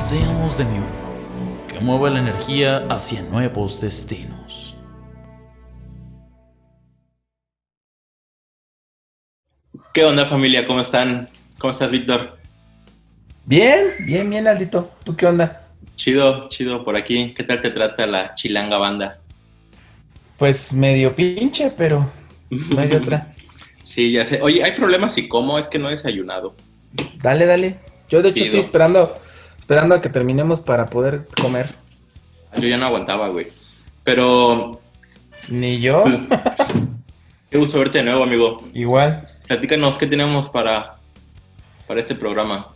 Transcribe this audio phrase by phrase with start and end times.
[0.00, 4.78] Seamos de mi uno, que mueva la energía hacia nuevos destinos.
[9.92, 10.66] ¿Qué onda familia?
[10.66, 11.28] ¿Cómo están?
[11.58, 12.38] ¿Cómo estás, Víctor?
[13.44, 14.90] Bien, bien, bien, Aldito.
[15.04, 15.68] ¿Tú qué onda?
[15.96, 17.34] Chido, chido por aquí.
[17.36, 19.20] ¿Qué tal te trata la chilanga banda?
[20.38, 22.10] Pues medio pinche, pero
[22.48, 23.34] no hay otra.
[23.84, 24.40] sí, ya sé.
[24.40, 26.54] Oye, hay problemas y cómo es que no he desayunado.
[27.16, 27.78] Dale, dale.
[28.08, 29.14] Yo de hecho estoy esperando,
[29.70, 31.66] esperando a que terminemos para poder comer.
[32.58, 33.46] Yo ya no aguantaba, güey.
[34.02, 34.80] Pero.
[35.48, 36.02] Ni yo.
[37.50, 38.68] Qué gusto verte de nuevo, amigo.
[38.74, 39.28] Igual.
[39.46, 40.96] Platícanos qué tenemos para,
[41.86, 42.74] para este programa.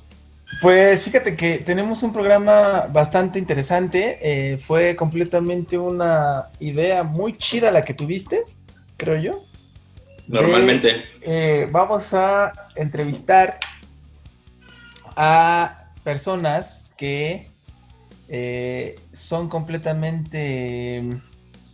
[0.61, 4.19] Pues fíjate que tenemos un programa bastante interesante.
[4.23, 8.45] Eh, fue completamente una idea muy chida la que tuviste,
[8.97, 9.45] creo yo.
[10.29, 11.03] Normalmente.
[11.23, 13.59] Eh, vamos a entrevistar
[15.17, 17.49] a personas que
[18.29, 21.03] eh, son completamente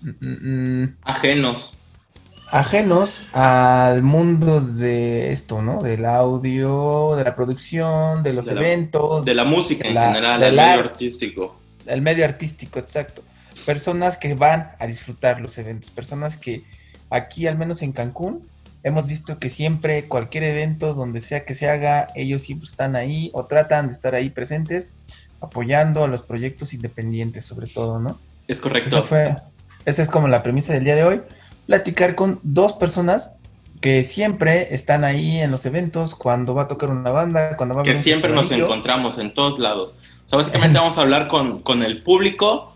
[0.03, 1.77] mm, mm, mm, ajenos
[2.51, 5.81] ajenos al mundo de esto, ¿no?
[5.81, 9.25] Del audio, de la producción, de los eventos.
[9.25, 11.61] de la música en general, el medio artístico.
[11.87, 13.23] El medio artístico, exacto.
[13.65, 16.63] Personas que van a disfrutar los eventos, personas que
[17.09, 18.49] aquí, al menos en Cancún,
[18.83, 23.31] hemos visto que siempre cualquier evento, donde sea que se haga, ellos siempre están ahí
[23.33, 24.97] o tratan de estar ahí presentes,
[25.41, 28.19] apoyando a los proyectos independientes sobre todo, ¿no?
[28.49, 29.03] Es correcto.
[29.05, 29.37] fue,
[29.85, 31.21] esa es como la premisa del día de hoy
[31.67, 33.39] platicar con dos personas
[33.81, 37.83] que siempre están ahí en los eventos, cuando va a tocar una banda, cuando va
[37.83, 39.95] a Que siempre nos encontramos en todos lados.
[40.27, 42.75] O sea, básicamente vamos a hablar con, con el público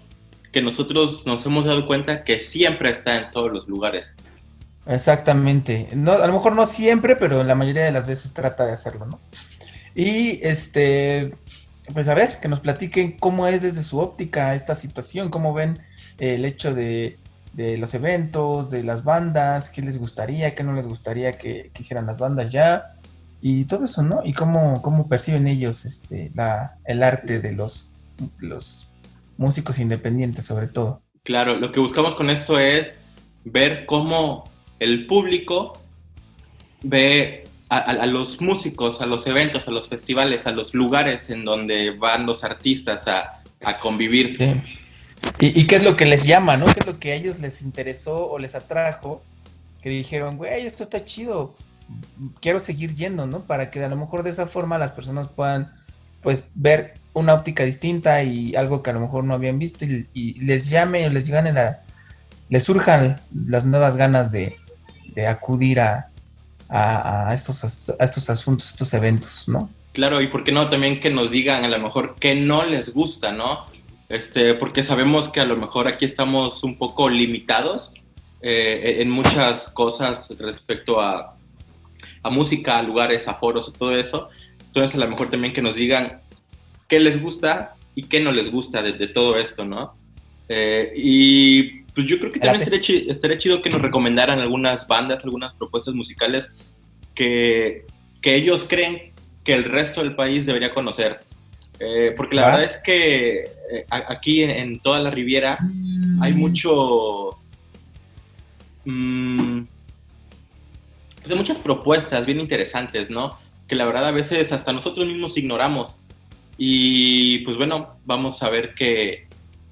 [0.53, 4.15] que nosotros nos hemos dado cuenta que siempre está en todos los lugares.
[4.87, 5.89] Exactamente.
[5.95, 9.07] No, a lo mejor no siempre, pero la mayoría de las veces trata de hacerlo,
[9.07, 9.21] ¿no?
[9.95, 11.35] Y este,
[11.93, 15.79] pues a ver, que nos platiquen cómo es desde su óptica esta situación, cómo ven
[16.19, 17.19] el hecho de
[17.55, 22.07] de los eventos, de las bandas, qué les gustaría, qué no les gustaría que, hicieran
[22.07, 22.97] las bandas ya,
[23.41, 24.23] y todo eso, ¿no?
[24.25, 27.93] Y cómo, cómo perciben ellos este, la, el arte de los,
[28.39, 28.91] los
[29.37, 31.03] músicos independientes, sobre todo.
[31.23, 32.97] Claro, lo que buscamos con esto es
[33.45, 34.45] ver cómo
[34.79, 35.79] el público
[36.83, 41.91] ve a, los músicos, a los eventos, a los festivales, a los lugares en donde
[41.91, 44.37] van los artistas a, a convivir.
[44.37, 44.63] Sí.
[45.41, 46.67] ¿Y, qué es lo que les llama, no?
[46.67, 49.23] ¿Qué es lo que a ellos les interesó o les atrajo?
[49.83, 51.55] Que dijeron, güey, esto está chido,
[52.41, 53.43] quiero seguir yendo, ¿no?
[53.43, 55.73] Para que a lo mejor de esa forma las personas puedan,
[56.23, 60.35] pues, ver una óptica distinta y algo que a lo mejor no habían visto y,
[60.35, 61.83] les llame o les llegan la,
[62.49, 64.57] les surjan las nuevas ganas de,
[65.27, 66.09] acudir a,
[66.69, 69.71] a, estos, a estos asuntos, estos eventos, ¿no?
[69.93, 72.93] Claro, y por qué no también que nos digan a lo mejor qué no les
[72.93, 73.67] gusta, ¿no?
[74.09, 77.93] este, porque sabemos que a lo mejor aquí estamos un poco limitados
[78.43, 81.37] eh, en muchas cosas respecto a,
[82.23, 84.29] a música, a lugares, a foros, todo eso.
[84.67, 86.21] Entonces a lo mejor también que nos digan
[86.89, 89.97] qué les gusta y qué no les gusta de, todo esto, ¿no?
[90.49, 94.87] Eh, y pues yo creo que también estaría chido, estaría chido, que nos recomendaran algunas
[94.87, 96.49] bandas, algunas propuestas musicales
[97.15, 97.87] que,
[98.21, 99.13] que ellos creen
[99.45, 101.21] que el resto del país debería conocer.
[101.81, 105.57] Eh, porque la verdad es que eh, aquí en, toda la Riviera
[106.21, 107.31] hay mucho...
[108.85, 109.65] Mm,
[111.17, 113.39] pues hay muchas propuestas bien interesantes, ¿no?
[113.67, 115.99] Que la verdad a veces hasta nosotros mismos ignoramos.
[116.57, 119.24] Y pues bueno, vamos a ver que,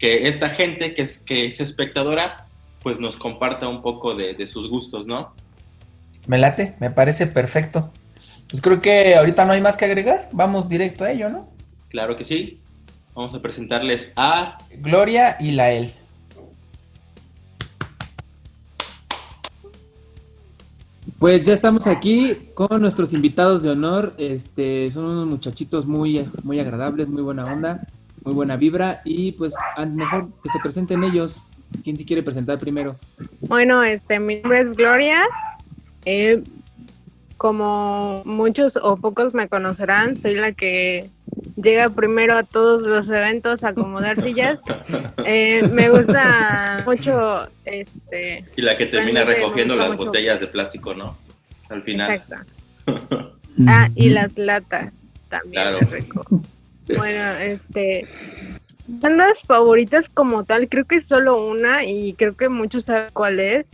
[0.03, 2.47] esta gente que es, que es espectadora,
[2.83, 5.35] pues nos comparta un poco de, de sus gustos, ¿no?
[6.27, 7.91] Me late, me parece perfecto.
[8.51, 10.29] Pues creo que ahorita no hay más que agregar.
[10.33, 11.49] Vamos directo a ello, ¿no?
[11.89, 12.61] Claro que sí.
[13.15, 15.95] Vamos a presentarles a Gloria y Lael.
[21.19, 24.15] Pues ya estamos aquí con nuestros invitados de honor.
[24.19, 27.87] Este, son unos muchachitos muy, muy agradables, muy buena onda,
[28.25, 29.01] muy buena vibra.
[29.05, 29.55] Y pues
[29.91, 31.41] mejor que se presenten ellos.
[31.85, 32.97] ¿Quién se quiere presentar primero?
[33.41, 35.23] Bueno, este, mi nombre es Gloria.
[36.05, 36.43] Eh,
[37.39, 41.11] como muchos o pocos me conocerán, soy la que
[41.57, 44.61] llega primero a todos los eventos a acomodar sillas.
[45.25, 50.07] Eh, me gusta mucho este Y la que termina recogiendo las mucho.
[50.07, 51.17] botellas de plástico, ¿no?
[51.69, 52.13] Al final.
[52.13, 53.33] exacto.
[53.67, 54.93] Ah, y las latas
[55.29, 55.79] también Claro.
[56.97, 58.07] Bueno, este
[58.87, 63.67] bandas favoritas como tal, creo que solo una y creo que muchos saben cuál es.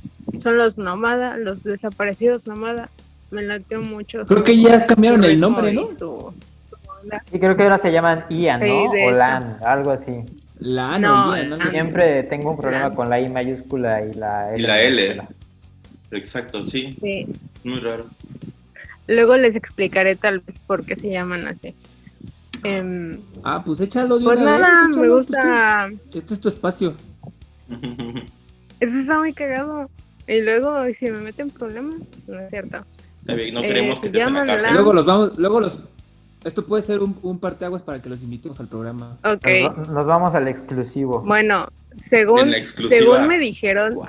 [0.43, 2.91] Son los nómadas, los desaparecidos nómadas.
[3.31, 4.25] Me lateo mucho.
[4.27, 5.89] Creo que ya cambiaron el nombre, ¿no?
[5.91, 6.35] su- su.
[7.33, 8.85] Y creo que ahora se llaman Ian, Sí, ¿no?
[9.07, 9.11] O.
[9.11, 10.13] Lan, algo así.
[10.61, 11.35] La No,
[11.71, 12.95] Siempre tengo un problema Lan.
[12.95, 14.59] con la I mayúscula y la L.
[14.59, 15.03] Y la L.
[15.09, 15.29] mayúscula.
[16.11, 16.97] Exacto, sí.
[17.01, 17.27] Sí.
[17.65, 18.07] Muy raro.
[19.07, 21.75] Luego les explicaré tal vez por qué se llaman así.
[22.65, 25.91] Em, Ah, pues échalo de pues una nada, me échalo, pues, gusta.
[26.15, 26.95] Este es tu espacio.
[28.81, 29.91] Eso está muy cagado.
[30.27, 31.97] Y luego, si me meten problemas,
[32.27, 32.79] no es cierto.
[33.25, 34.73] No Eh, queremos se que estés en la.
[34.73, 35.79] Luego los vamos, luego los...
[36.45, 39.17] Esto puede ser un, un parteaguas para que los invitemos al programa.
[39.25, 39.47] Ok.
[39.77, 41.21] Nos, nos vamos al exclusivo.
[41.23, 42.53] Bueno, En según,
[42.89, 44.07] según me dijeron, Wow.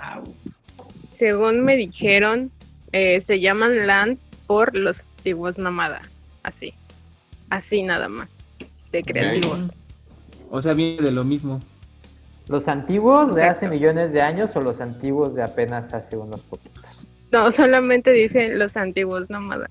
[1.17, 2.51] según me dijeron,
[2.91, 6.07] eh, se llaman land por los antiguos nómadas.
[6.43, 6.73] Así.
[7.49, 8.29] Así nada más.
[8.91, 9.59] De creativos.
[10.49, 11.59] O sea, viene de lo mismo.
[12.47, 17.05] ¿Los antiguos de hace millones de años o los antiguos de apenas hace unos poquitos?
[17.31, 19.69] No, solamente dicen los antiguos nómadas.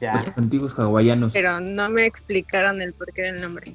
[0.00, 0.14] Ya.
[0.14, 1.32] Los antiguos hawaianos.
[1.32, 3.72] Pero no me explicaron el porqué del nombre.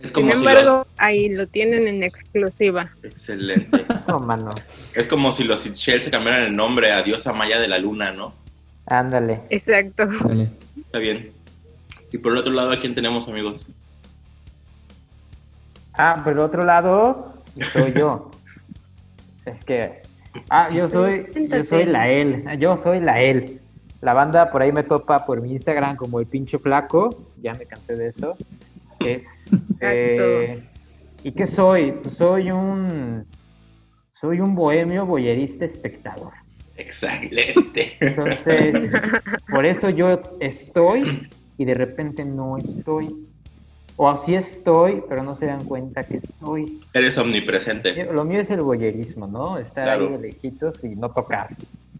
[0.00, 2.90] Es Sin como si embargo, ahí lo tienen en exclusiva.
[3.02, 3.84] Excelente.
[4.08, 4.56] No, mano.
[4.94, 8.12] es como si los Seychelles se cambiaran el nombre a diosa maya de la luna,
[8.12, 8.34] ¿no?
[8.86, 9.42] Ándale.
[9.48, 10.06] Exacto.
[10.24, 10.50] Dale.
[10.76, 11.30] Está bien.
[12.10, 13.68] Y por el otro lado, ¿a quién tenemos, amigos?
[15.94, 17.34] Ah, por el otro lado,
[17.72, 18.30] soy yo.
[19.44, 20.02] Es que.
[20.48, 21.26] Ah, yo soy.
[21.50, 22.44] Yo soy la él.
[22.58, 23.60] Yo soy la él.
[24.00, 27.10] La banda por ahí me topa por mi Instagram como el pincho flaco.
[27.40, 28.36] Ya me cansé de eso.
[29.00, 29.26] Es.
[29.80, 30.62] eh,
[31.24, 31.92] ¿Y qué soy?
[31.92, 33.26] Pues soy un.
[34.12, 36.32] Soy un bohemio boyerista espectador.
[36.76, 37.92] Excelente.
[38.00, 38.92] Entonces,
[39.50, 41.28] por eso yo estoy
[41.58, 43.28] y de repente no estoy.
[43.96, 46.80] O así estoy, pero no se dan cuenta que estoy.
[46.92, 48.04] Eres omnipresente.
[48.12, 49.58] Lo mío es el boyerismo, ¿no?
[49.58, 50.06] Estar Claro.
[50.06, 51.50] ahí de lejitos y no tocar.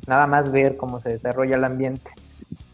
[0.07, 2.11] Nada más ver cómo se desarrolla el ambiente.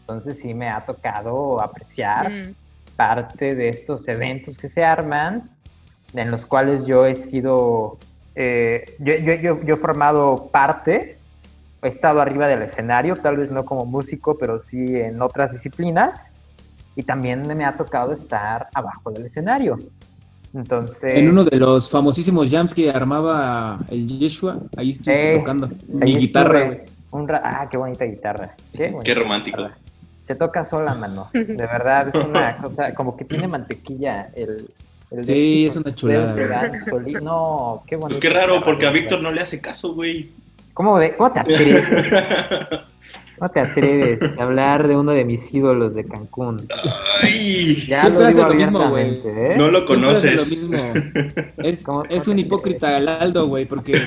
[0.01, 2.55] Entonces sí me ha tocado apreciar Mm.
[2.95, 5.49] parte de estos eventos que se arman,
[6.13, 7.97] en los cuales yo he sido,
[8.35, 11.17] eh, yo, yo, yo, yo he formado parte,
[11.83, 16.31] he estado arriba del escenario, tal vez no como músico, pero sí en otras disciplinas,
[16.99, 19.79] y también me ha tocado estar abajo del escenario.
[20.53, 25.69] Entonces, En uno de los famosísimos jams que armaba el Yeshua, ahí estoy Eh, tocando.
[25.87, 26.77] Mi guitarra,
[27.11, 28.53] un ra- ah, qué bonita guitarra.
[28.75, 29.57] Qué, bonita Qué romántico.
[29.59, 29.77] guitarra.
[30.21, 31.29] Se toca sola, mano.
[31.31, 34.69] De verdad, es una cosa, como que tiene mantequilla el...
[35.11, 36.35] el Sí, es una chulada,
[37.21, 38.19] No, qué bonito.
[38.19, 40.31] Pues qué raro, porque a Víctor no le hace caso, güey.
[40.73, 41.83] ¿Cómo, ve- ¿Cómo te atreves?
[43.39, 46.67] ¿Cómo te atreves a hablar de uno de mis ídolos de Cancún?
[47.21, 49.03] Ay, Ya Siempre lo hace digo lo mismo, güey.
[49.05, 49.57] abiertamente, ¿eh?
[49.57, 50.35] no lo Siempre hace conoces.
[50.35, 50.93] lo mismo.
[51.57, 53.99] Es, ¿Cómo- es cómo un hipócrita el Aldo, güey, porque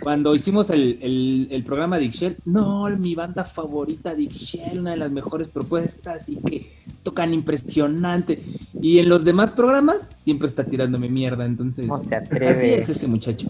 [0.00, 4.92] cuando hicimos el, el, el programa de Ixchel, no, mi banda favorita de Ixchel, una
[4.92, 6.70] de las mejores propuestas y que
[7.02, 8.42] tocan impresionante.
[8.80, 12.48] Y en los demás programas siempre está tirándome mierda, entonces ¿Cómo se atreve?
[12.48, 13.48] así es este muchacho.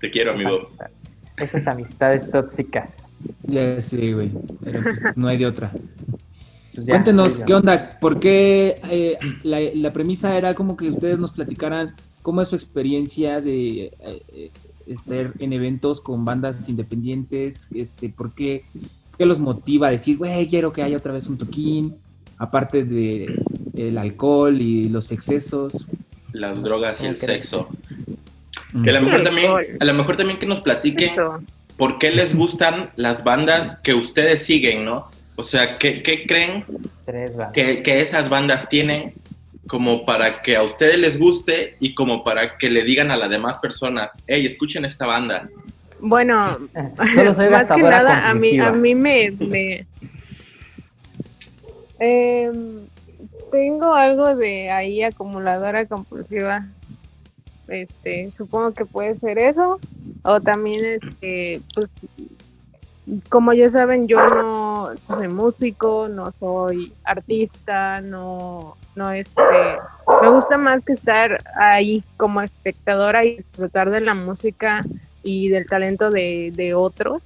[0.00, 0.56] Te quiero, amigo.
[0.56, 3.08] amistades, esas amistades tóxicas.
[3.44, 4.30] Ya sé, güey,
[4.62, 5.70] pero pues, no hay de otra.
[6.74, 11.18] Pues ya, Cuéntenos qué onda, por qué eh, la, la premisa era como que ustedes
[11.18, 14.50] nos platicaran cómo es su experiencia de eh,
[14.86, 18.64] estar en eventos con bandas independientes, este, por qué,
[19.16, 21.96] qué los motiva a decir, güey, quiero que haya otra vez un toquín,
[22.38, 23.42] aparte de
[23.76, 25.86] el alcohol y los excesos.
[26.32, 27.46] Las drogas y el ¿Cómo crees?
[27.46, 27.68] sexo.
[28.84, 29.66] Que a lo mejor también, alcohol.
[29.80, 31.42] a lo mejor también que nos platiquen Eso.
[31.76, 35.08] por qué les gustan las bandas que ustedes siguen, ¿no?
[35.36, 36.64] O sea, ¿qué, qué creen
[37.54, 39.14] que, que esas bandas tienen
[39.66, 43.30] como para que a ustedes les guste y como para que le digan a las
[43.30, 45.48] demás personas, hey, escuchen esta banda?
[46.00, 46.58] Bueno,
[47.14, 49.30] Solo soy más que nada a mí, a mí me...
[49.30, 49.86] me-
[52.02, 52.86] Em,
[53.52, 56.66] tengo algo de ahí acumuladora compulsiva.
[57.70, 59.78] Este, supongo que puede ser eso.
[60.22, 61.88] O también, este, pues,
[63.28, 69.42] como ya saben, yo no soy músico, no soy artista, no, no, este,
[70.22, 74.82] me gusta más que estar ahí como espectadora y disfrutar de la música
[75.22, 77.22] y del talento de, de otros,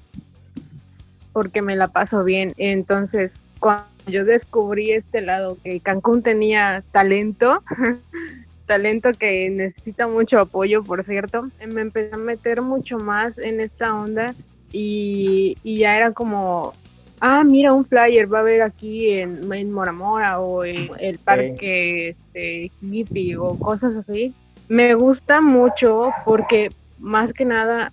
[1.32, 2.52] porque me la paso bien.
[2.56, 7.62] Entonces, cuando yo descubrí este lado, que Cancún tenía talento,
[8.66, 13.94] talento que necesita mucho apoyo, por cierto, me empecé a meter mucho más en esta
[13.94, 14.34] onda
[14.72, 16.72] y, ya era como,
[17.20, 22.10] ah, mira un flyer, va a haber aquí en, en Moramora o en el parque
[22.10, 24.34] este, hippie o cosas así.
[24.68, 27.92] Me gusta mucho porque más que nada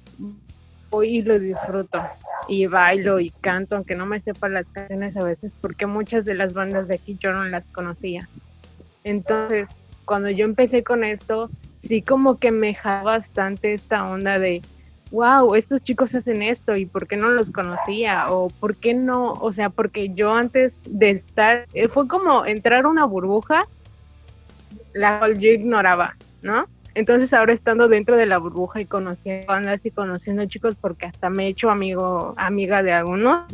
[0.90, 2.00] voy y lo disfruto
[2.48, 6.34] y bailo y canto, aunque no me sepan las canciones a veces, porque muchas de
[6.34, 8.28] las bandas de aquí yo no las conocía.
[9.04, 9.68] Entonces,
[10.12, 11.50] cuando yo empecé con esto,
[11.84, 14.62] sí como que me dejaba bastante esta onda de,
[15.10, 19.32] wow, estos chicos hacen esto y por qué no los conocía o por qué no,
[19.32, 23.63] o sea, porque yo antes de estar, eh, fue como entrar una burbuja,
[24.91, 26.65] la cual yo ignoraba, ¿no?
[26.94, 31.30] Entonces ahora estando dentro de la burbuja y conociendo bandas y conociendo chicos porque hasta
[31.30, 33.46] me he hecho amigo, amiga de algunos.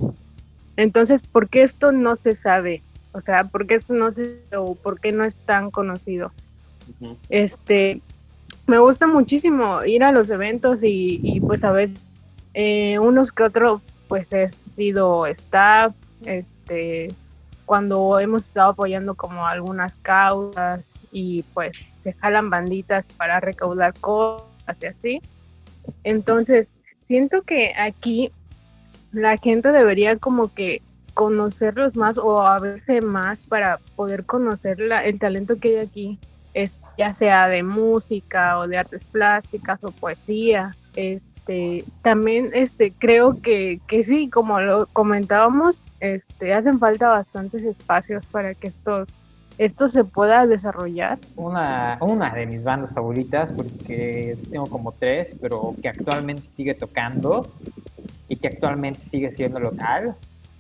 [0.76, 2.82] Entonces, ¿por qué esto no se sabe?
[3.12, 6.32] O sea, ¿por qué esto no se o por qué no es tan conocido?
[7.30, 8.02] Este,
[8.66, 12.00] me gusta muchísimo ir a los eventos y, pues a veces
[12.54, 15.94] eh, unos que otros pues he sido staff,
[16.26, 17.14] este,
[17.66, 24.48] cuando hemos estado apoyando como algunas causas y pues se jalan banditas para recaudar cosas
[24.82, 25.22] y así.
[26.04, 26.68] Entonces,
[27.06, 28.32] siento que aquí
[29.12, 30.82] la gente debería como que
[31.14, 36.20] conocerlos más o a verse más para poder conocer el talento que hay aquí,
[36.64, 40.76] es, ya sea de música o de artes plásticas o poesía.
[40.96, 48.26] Este, también este, creo que, que sí, como lo comentábamos, este, hacen falta bastantes espacios
[48.28, 49.08] para que estos
[49.58, 51.18] esto se pueda desarrollar?
[51.36, 57.52] Una, una de mis bandas favoritas, porque tengo como tres, pero que actualmente sigue tocando
[58.28, 60.16] y que actualmente sigue siendo local,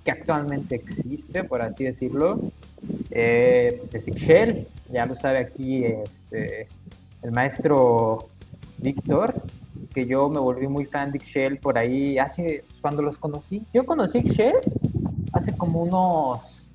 [0.07, 2.39] que actualmente existe, por así decirlo,
[3.11, 6.69] eh, pues es Ixchel, ya lo sabe aquí este,
[7.23, 8.29] el maestro
[8.77, 9.33] Víctor,
[9.93, 13.85] que yo me volví muy fan de Ixchel por ahí hace, cuando los conocí, yo
[13.85, 14.55] conocí Ixchel
[15.33, 16.69] hace como unos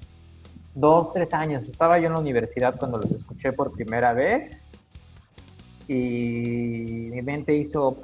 [0.74, 1.66] dos, tres años.
[1.66, 4.62] Estaba yo en la universidad cuando los escuché por primera vez
[5.88, 7.96] y mi mente hizo...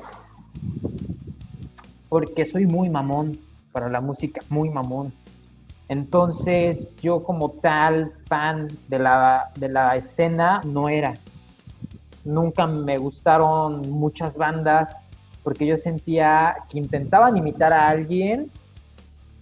[2.09, 3.39] Porque soy muy mamón
[3.73, 5.13] para la música, muy mamón.
[5.89, 11.15] Entonces yo como tal fan de la, de la escena no era.
[12.25, 15.01] Nunca me gustaron muchas bandas
[15.43, 18.51] porque yo sentía que intentaban imitar a alguien,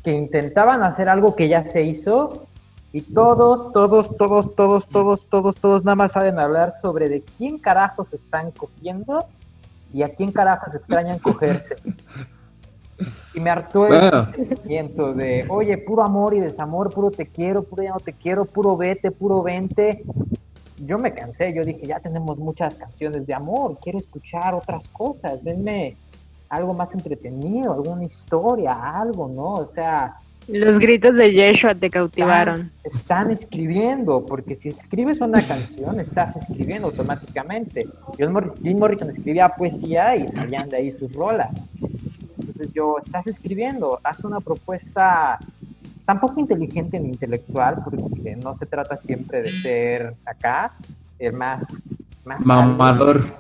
[0.05, 2.47] que intentaban hacer algo que ya se hizo
[2.93, 7.59] y todos, todos, todos, todos, todos, todos, todos nada más saben hablar sobre de quién
[7.59, 9.27] carajos están cogiendo
[9.93, 11.75] y a quién carajos extrañan cogerse.
[13.35, 17.83] Y me hartó el sentimiento de, oye, puro amor y desamor, puro te quiero, puro
[17.83, 20.03] ya no te quiero, puro vete, puro vente.
[20.79, 25.43] Yo me cansé, yo dije, ya tenemos muchas canciones de amor, quiero escuchar otras cosas,
[25.43, 25.97] denme
[26.49, 29.55] algo más entretenido, alguna historia, algo, ¿no?
[29.55, 30.17] O sea,
[30.49, 32.71] los gritos de Yeshua te cautivaron.
[32.85, 37.89] Están, escribiendo, porque si escribes una canción, estás escribiendo automáticamente.
[38.17, 41.51] Jim Morrison escribía poesía y salían de ahí sus rolas.
[42.57, 45.39] Entonces yo, estás escribiendo, haz una propuesta
[46.07, 50.73] tampoco inteligente ni intelectual, porque no se trata siempre de ser acá,
[51.19, 51.87] el más...
[52.25, 53.37] más Mamador.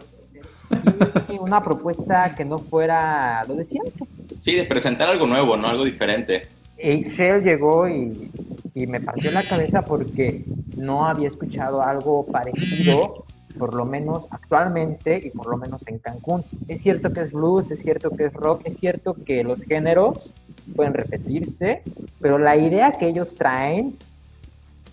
[1.40, 4.06] una propuesta que no fuera lo de siempre.
[4.44, 5.66] Sí, de presentar algo nuevo, ¿no?
[5.66, 6.42] Algo diferente.
[6.76, 8.30] Shell llegó y,
[8.74, 10.44] me partió la cabeza porque
[10.76, 13.24] no había escuchado algo parecido,
[13.58, 16.42] por lo menos actualmente y por lo menos en Cancún.
[16.68, 20.32] Es cierto que es blues, es cierto que es rock, es cierto que los géneros
[20.74, 21.82] pueden repetirse,
[22.20, 23.96] pero la idea que ellos traen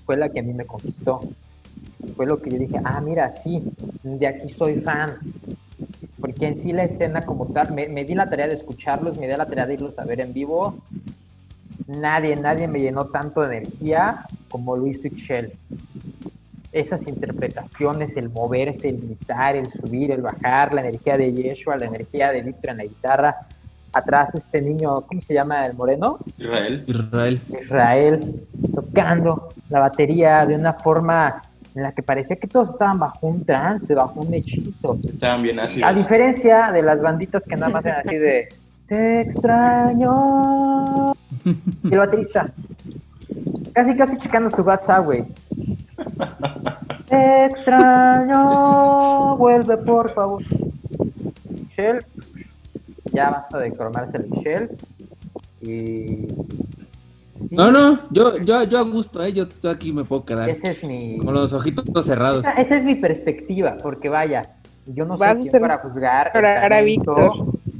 [0.05, 1.22] fue la que a mí me conquistó.
[2.15, 3.63] Fue lo que yo dije, ah, mira, sí,
[4.03, 5.17] de aquí soy fan.
[6.20, 9.36] Porque en sí la escena como tal, me, di la tarea de escucharlos, me di
[9.36, 10.77] la tarea de irlos a ver en vivo
[11.88, 15.51] nadie, nadie me llenó tanto de energía como Luis Shell.
[16.74, 21.86] Esas interpretaciones, el moverse, el gritar, el subir, el bajar, la energía de Yeshua, la
[21.86, 23.38] energía de Víctor en la guitarra.
[23.94, 26.18] Atrás este niño, ¿cómo se llama el moreno?
[26.38, 26.84] Israel.
[26.88, 27.42] Israel.
[27.62, 31.44] Israel, tocando la batería de una forma
[31.75, 34.98] en la que parecía que todos estaban bajo un trance, bajo un hechizo.
[35.03, 35.82] Estaban bien así.
[35.84, 38.50] A diferencia de las banditas que nada más eran así de
[38.88, 41.13] te extraño.
[41.84, 42.53] Y el baterista,
[43.74, 45.25] casi casi checando su WhatsApp, güey.
[47.08, 50.44] Te extraño, vuelve por favor.
[51.50, 52.00] Michelle,
[53.12, 54.70] ya basta de cromarse el Michelle.
[55.62, 56.27] Y
[57.38, 57.56] sí.
[57.56, 59.32] No, no, yo, yo, yo a gusto, ¿eh?
[59.34, 61.18] Yo, yo aquí me puedo quedar Ese es mi...
[61.20, 62.46] con los ojitos cerrados.
[62.46, 66.82] Esa, esa es mi perspectiva, porque vaya, yo no quien ser- para juzgar el para
[66.82, 67.32] Víctor.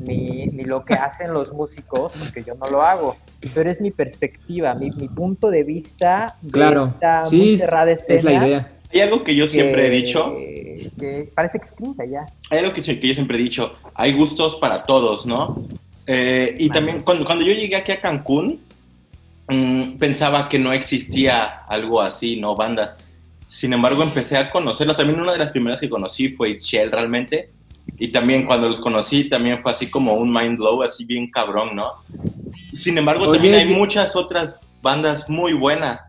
[0.04, 3.16] Ni, ni lo que hacen los músicos, porque yo no lo hago.
[3.54, 7.92] Pero es mi perspectiva, mi, mi punto de vista de Claro, esta muy sí, cerrada
[7.92, 8.32] es escena.
[8.40, 8.72] la idea.
[8.94, 12.26] Hay algo que yo siempre he dicho, que- que parece extinta ya.
[12.50, 15.66] hay algo que, que yo siempre he dicho, hay gustos para todos, ¿no?
[16.06, 18.60] Eh, y también cuando, cuando yo llegué aquí a Cancún,
[19.48, 22.56] mm, pensaba que no existía algo así, ¿no?
[22.56, 22.96] Bandas.
[23.50, 24.98] Sin embargo, empecé a conocerlas.
[24.98, 27.50] También una de las primeras que conocí fue It's Shell, realmente.
[27.98, 31.76] Y también cuando los conocí, también fue así como un mind blow, así bien cabrón,
[31.76, 31.92] ¿no?
[32.52, 36.04] Sin embargo, Oye, también hay y- muchas otras bandas muy buenas.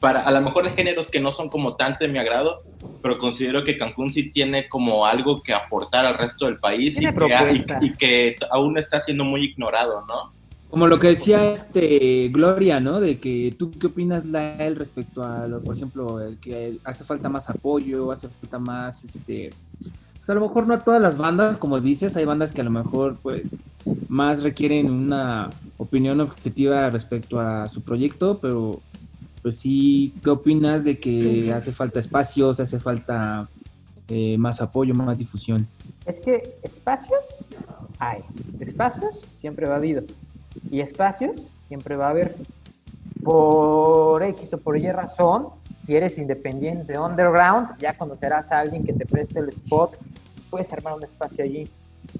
[0.00, 2.60] Para, a lo mejor de géneros que no son como tanto de mi agrado,
[3.02, 7.04] pero considero que Cancún sí tiene como algo que aportar al resto del país y
[7.28, 10.32] que, ha- y- y que aún está siendo muy ignorado, ¿no?
[10.68, 13.00] Como lo que decía este Gloria, ¿no?
[13.00, 17.30] De que tú qué opinas Lael respecto a, lo, por ejemplo, el que hace falta
[17.30, 19.48] más apoyo, hace falta más, este,
[20.32, 22.70] a lo mejor no a todas las bandas, como dices, hay bandas que a lo
[22.70, 23.60] mejor, pues,
[24.08, 28.80] más requieren una opinión objetiva respecto a su proyecto, pero,
[29.42, 33.48] pues sí, ¿qué opinas de que hace falta espacios, hace falta
[34.08, 35.66] eh, más apoyo, más difusión?
[36.04, 37.20] Es que espacios
[37.98, 38.22] hay,
[38.60, 40.02] espacios siempre va a habido
[40.70, 41.36] y espacios
[41.68, 42.36] siempre va a haber.
[43.22, 45.48] Por X o por Y razón,
[45.84, 49.98] si eres independiente underground, ya conocerás a alguien que te preste el spot,
[50.50, 51.68] puedes armar un espacio allí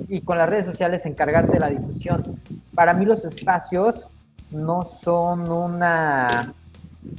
[0.09, 2.41] y con las redes sociales encargarte de la difusión.
[2.75, 4.09] Para mí los espacios
[4.51, 6.55] no son una,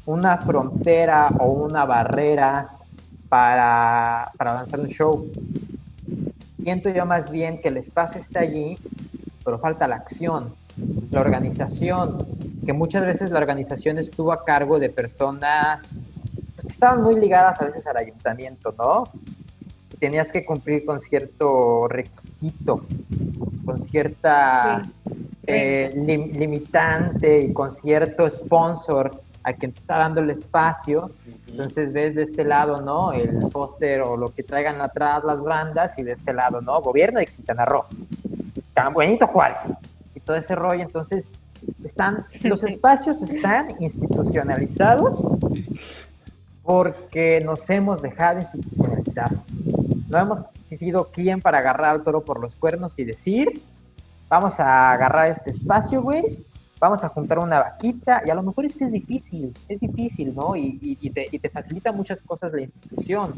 [0.05, 2.69] una frontera o una barrera
[3.27, 5.25] para, para lanzar un show
[6.69, 8.77] siento yo más bien que el espacio está allí,
[9.43, 10.53] pero falta la acción,
[11.09, 12.27] la organización,
[12.65, 15.87] que muchas veces la organización estuvo a cargo de personas
[16.55, 19.05] pues, que estaban muy ligadas a veces al ayuntamiento, ¿no?
[19.99, 22.85] Tenías que cumplir con cierto requisito,
[23.65, 24.81] con cierta
[25.45, 31.11] eh, lim- limitante y con cierto sponsor a quien te está dando el espacio.
[31.49, 33.11] Entonces ves de este lado, ¿no?
[33.11, 36.81] El póster o lo que traigan atrás las bandas y de este lado, ¿no?
[36.81, 37.85] Gobierno de Quintana Roo,
[38.73, 39.73] Tan Buenito Juárez
[40.15, 40.83] y todo ese rollo.
[40.83, 41.31] Entonces
[41.83, 45.21] están, los espacios están institucionalizados
[46.63, 49.31] porque nos hemos dejado institucionalizar.
[50.09, 53.61] No hemos sido quien para agarrar al toro por los cuernos y decir,
[54.27, 56.43] vamos a agarrar este espacio, güey,
[56.79, 60.33] vamos a juntar una vaquita, y a lo mejor es que es difícil, es difícil,
[60.33, 60.55] ¿no?
[60.55, 63.33] Y, y- y te, y te facilita muchas cosas la institución.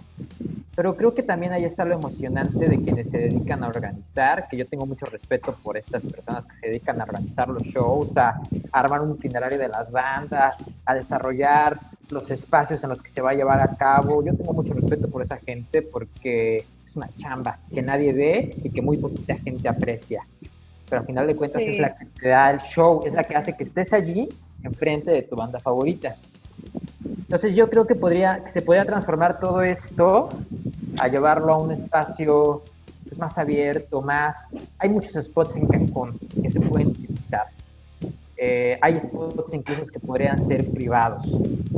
[0.75, 4.55] Pero creo que también ahí está lo emocionante de quienes se dedican a organizar, que
[4.57, 8.39] yo tengo mucho respeto por estas personas que se dedican a organizar los shows, a,
[8.71, 11.77] armar un itinerario de las bandas, a desarrollar
[12.09, 14.23] los espacios en los que se va a llevar a cabo.
[14.23, 18.69] Yo tengo mucho respeto por esa gente porque es una chamba que nadie ve y
[18.69, 20.25] que muy poquita gente aprecia.
[20.91, 21.71] Pero al final de cuentas Sí.
[21.71, 24.27] es la que te da el show, es la que hace que estés allí
[24.61, 26.15] enfrente de tu banda favorita.
[27.05, 30.27] Entonces yo creo que podría, que se podría transformar todo esto
[30.99, 32.63] a llevarlo a un espacio
[33.07, 34.35] pues, más abierto, más...
[34.79, 37.45] Hay muchos spots en Cancún que se pueden utilizar.
[38.35, 41.25] Eh, hay spots incluso que podrían ser privados.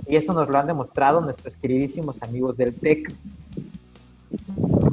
[0.07, 3.13] Y esto nos lo han demostrado nuestros queridísimos amigos del TEC.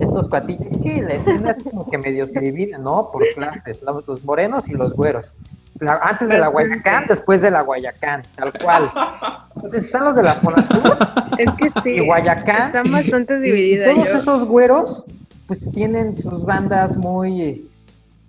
[0.01, 3.11] Estos cuatillos, es que la escena es como que medio se divide, ¿no?
[3.13, 5.35] Por clases, los, los morenos y los güeros.
[5.79, 8.91] La- antes de la Guayacán, después de la Guayacán, tal cual.
[9.57, 10.97] Entonces están los de la Fonatur
[11.39, 11.91] Es que sí.
[11.97, 12.67] y Guayacán.
[12.69, 13.91] Están bastante divididas.
[13.91, 15.05] Y todos yo- esos güeros,
[15.47, 17.67] pues tienen sus bandas muy,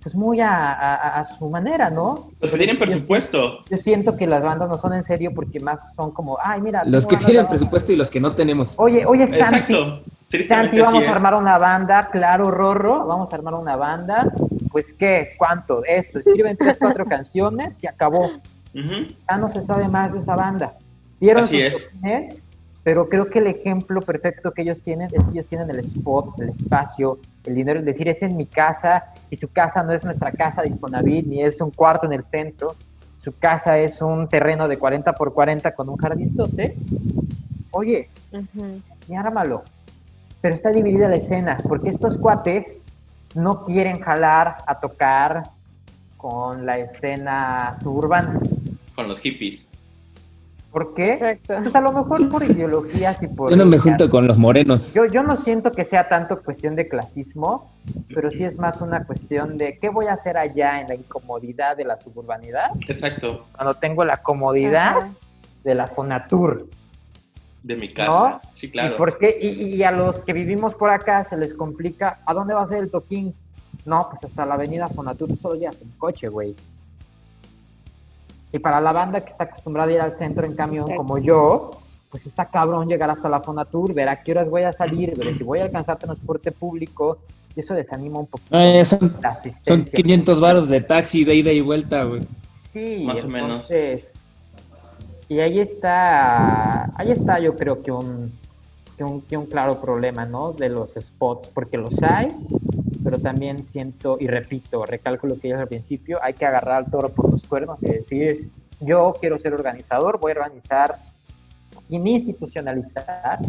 [0.02, 2.30] pues muy a, a- a su manera, ¿no?
[2.40, 3.60] Los que tienen presupuesto.
[3.70, 6.84] Yo siento que las bandas no son en serio porque más son como, ay, mira.
[6.86, 8.76] Los que tienen presupuesto y los que no tenemos.
[8.80, 10.02] Oye, oye, Santi, Exacto.
[10.48, 14.32] Santi, vamos a armar una banda, claro, Rorro, vamos a armar una banda.
[14.72, 15.34] Pues, ¿qué?
[15.38, 15.84] ¿Cuánto?
[15.84, 18.32] Esto, escriben tres, cuatro canciones, se acabó.
[18.74, 20.74] Ya no se sabe más de esa banda.
[21.20, 22.44] Vieron Así sus es.
[22.84, 26.40] pero creo que el ejemplo perfecto que ellos tienen es que ellos tienen el spot,
[26.40, 30.04] el espacio, el dinero, es decir, es en mi casa y su casa no es
[30.06, 32.76] nuestra casa de Infonavit ni es un cuarto en el centro.
[33.24, 36.76] Su casa es un terreno de 40 por 40 con un jardinzote.
[37.72, 38.82] Oye, Ujú.
[39.10, 39.64] y ármalo.
[40.42, 42.82] Pero está dividida la escena, porque estos cuates
[43.36, 45.44] no quieren jalar a tocar
[46.18, 48.40] con la escena suburbana.
[48.96, 49.68] Con los hippies.
[50.72, 51.14] ¿Por qué?
[51.14, 51.56] Exacto.
[51.62, 53.52] Pues a lo mejor por ideologías y por...
[53.52, 54.94] Yo no me junto con los morenos.
[54.94, 57.70] Yo, yo no siento que sea tanto cuestión de clasismo,
[58.14, 61.76] pero sí es más una cuestión de qué voy a hacer allá en la incomodidad
[61.76, 65.12] de la suburbanidad Exacto, cuando tengo la comodidad Ajá.
[65.64, 66.70] de la Fonatur.
[67.64, 68.10] De mi casa.
[68.10, 68.42] ¿No?
[68.56, 68.96] Sí, claro.
[68.96, 69.38] ¿Y, por qué?
[69.42, 72.68] Y, y a los que vivimos por acá se les complica, ¿a dónde va a
[72.68, 73.34] ser el toquín?
[73.86, 76.56] No, pues hasta la avenida Fonatur solo llegas en coche, güey.
[78.54, 81.04] Y para la banda que está acostumbrada a ir al centro en camión Exacto.
[81.04, 81.72] como yo,
[82.10, 85.38] pues está cabrón llegar hasta la Fonatur, ver a qué horas voy a salir, ver
[85.38, 87.20] si voy a alcanzar transporte público,
[87.56, 91.52] y eso desanima un poquito ya son, la son 500 varos de taxi de ida
[91.52, 92.22] y vuelta, güey.
[92.70, 93.68] Sí, Más o menos.
[95.32, 98.34] Y ahí está, ahí está yo creo que un,
[98.98, 100.52] que un, que un claro problema, ¿no?
[100.52, 102.28] De los spots, porque los hay,
[103.02, 106.92] pero también siento, y repito, recalco lo que dije al principio, hay que agarrar al
[106.92, 108.50] toro por los cuernos y decir,
[108.82, 110.98] yo quiero ser organizador, voy a organizar
[111.80, 113.40] sin institucionalizar,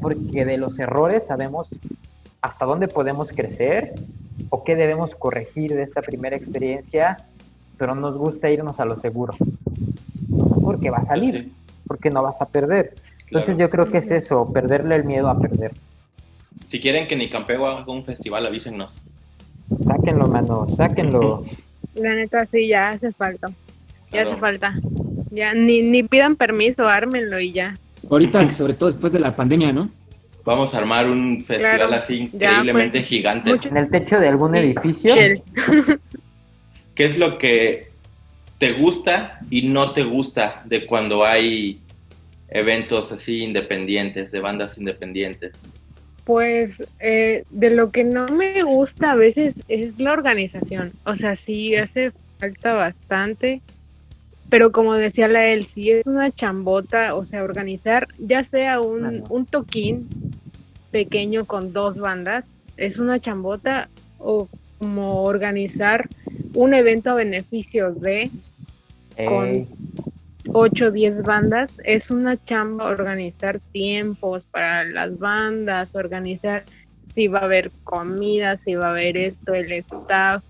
[0.00, 1.66] porque de los errores sabemos
[2.42, 3.94] hasta dónde podemos crecer
[4.50, 7.16] o qué debemos corregir de esta primera experiencia,
[7.76, 9.34] pero nos gusta irnos a lo seguro,
[10.62, 11.52] porque va a salir, Sí,
[11.86, 12.94] porque no vas a perder.
[13.26, 13.60] Entonces claro.
[13.60, 15.72] yo creo que es eso, perderle el miedo a perder.
[16.68, 19.00] Si quieren que Nicampeo haga un festival, avísennos.
[19.80, 21.44] Sáquenlo, mano, sáquenlo.
[21.94, 23.48] La neta sí, ya hace falta.
[23.48, 23.54] Ya
[24.10, 24.30] Claro.
[24.30, 24.74] hace falta.
[25.30, 27.76] Ya ni, ni pidan permiso, ármenlo y ya.
[28.10, 29.90] Ahorita, sobre todo después de la pandemia, ¿no?
[30.44, 31.94] Vamos a armar un festival Claro.
[31.94, 33.50] así Ya, increíblemente pues, gigante.
[33.50, 35.14] mucho- En el techo de algún edificio.
[36.94, 37.89] ¿Qué es lo que
[38.60, 41.80] te gusta y no te gusta de cuando hay
[42.50, 45.52] eventos así independientes, de bandas independientes?
[46.24, 50.92] Pues eh, de lo que no me gusta a veces es la organización.
[51.06, 53.62] O sea, sí hace falta bastante.
[54.50, 59.24] Pero como decía la él, sí es una chambota, o sea, organizar ya sea un,
[59.30, 60.06] un toquín
[60.90, 62.44] pequeño con dos bandas,
[62.76, 66.08] es una chambota o como organizar
[66.54, 68.30] un evento a beneficio de
[69.16, 69.66] eh,
[70.52, 76.64] 8 o 10 bandas, es una chamba organizar tiempos para las bandas, organizar
[77.14, 80.42] si va a haber comida, si va a haber esto, el staff,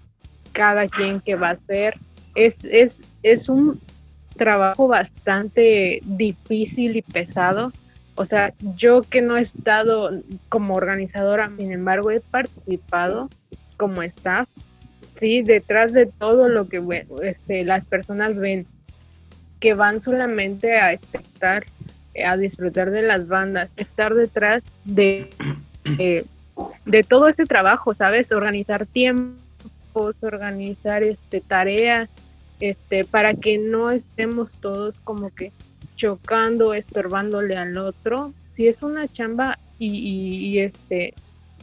[0.53, 1.99] cada quien que va a hacer.
[2.35, 3.81] Es, es, es un
[4.37, 7.73] trabajo bastante difícil y pesado.
[8.14, 10.11] O sea, yo que no he estado
[10.49, 13.31] como organizadora, sin embargo, he participado
[13.77, 14.49] como staff,
[15.20, 16.83] sí, detrás de todo lo que
[17.22, 18.66] este, las personas ven
[19.61, 21.64] que van solamente a estar,
[22.14, 25.28] eh, a disfrutar de las bandas, estar detrás de,
[25.98, 26.24] eh,
[26.87, 28.33] de todo ese trabajo, ¿sabes?
[28.33, 32.09] Organizar tiempos, organizar este, tareas,
[32.61, 35.52] este, para que no estemos todos como que
[35.96, 38.33] chocando, estorbándole al otro.
[38.56, 41.12] Si es una chamba y, y- y, este,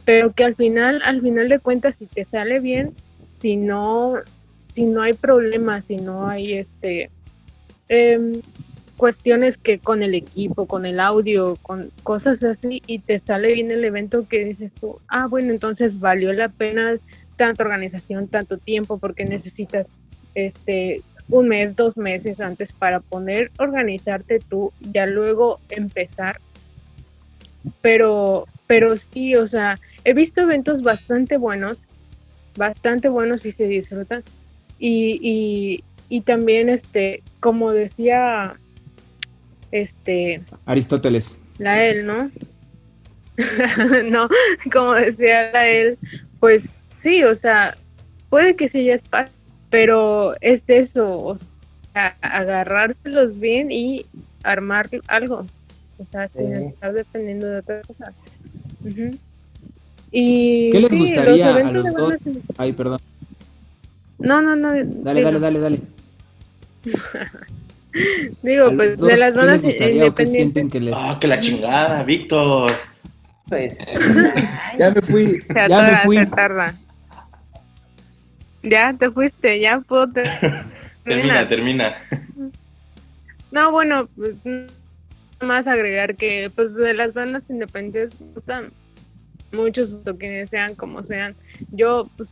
[0.04, 2.94] pero que al final, al final de cuentas, si te sale bien,
[3.40, 4.14] si no,
[4.74, 7.10] si no hay problemas, si no hay este
[7.88, 8.40] em,
[8.96, 13.70] cuestiones que con el equipo, con el audio, con cosas así, y te sale bien
[13.70, 16.96] el evento que dices tú, ah, bueno, entonces valió la pena
[17.36, 19.86] tanta organización, tanto tiempo, porque necesitas
[20.34, 26.40] este un mes, dos meses antes para poner, organizarte tú, ya luego empezar.
[27.82, 31.78] Pero, pero sí, o sea, he visto eventos bastante buenos,
[32.58, 34.22] bastante buenos y se disfrutan.
[34.78, 38.56] Y, y, y también, este, como decía,
[39.72, 41.38] este, Aristóteles.
[41.58, 42.30] la él, ¿no?
[44.04, 44.28] no,
[44.72, 45.98] como decía la él,
[46.40, 46.62] pues
[47.00, 47.76] sí, o sea,
[48.30, 49.34] puede que sí ya es fácil,
[49.70, 51.38] pero es eso, o
[51.92, 54.04] sea, agarrárselos bien y
[54.42, 55.46] armar algo,
[55.98, 56.64] o sea, sin Sí.
[56.64, 58.14] estar dependiendo de otras cosas.
[58.84, 59.10] Ujú.
[60.10, 62.14] Y ¿Qué les sí, gustaría a los dos?
[62.56, 62.98] Ay, perdón.
[64.18, 64.70] No, no, no.
[64.72, 65.80] Dale, digo, dale, dale, dale.
[68.42, 70.34] Digo, pues dos, de las ¿qué bandas les gustaría o qué independientes.
[70.34, 70.94] sienten que les...
[70.96, 72.70] ¡Ah, que la chingada, Víctor!
[73.48, 73.78] pues,
[74.78, 76.16] Ya me fui, Se ya me fui.
[76.18, 76.74] se tarda.
[78.62, 80.24] Ya te fuiste, ya puedo te-
[81.04, 81.96] Termina, termina.
[83.50, 84.66] No, bueno, pues nada
[85.40, 88.70] más agregar que pues de las bandas independientes me gustan
[89.52, 91.34] muchos sus toquines, sean como sean.
[91.72, 92.28] Yo pues,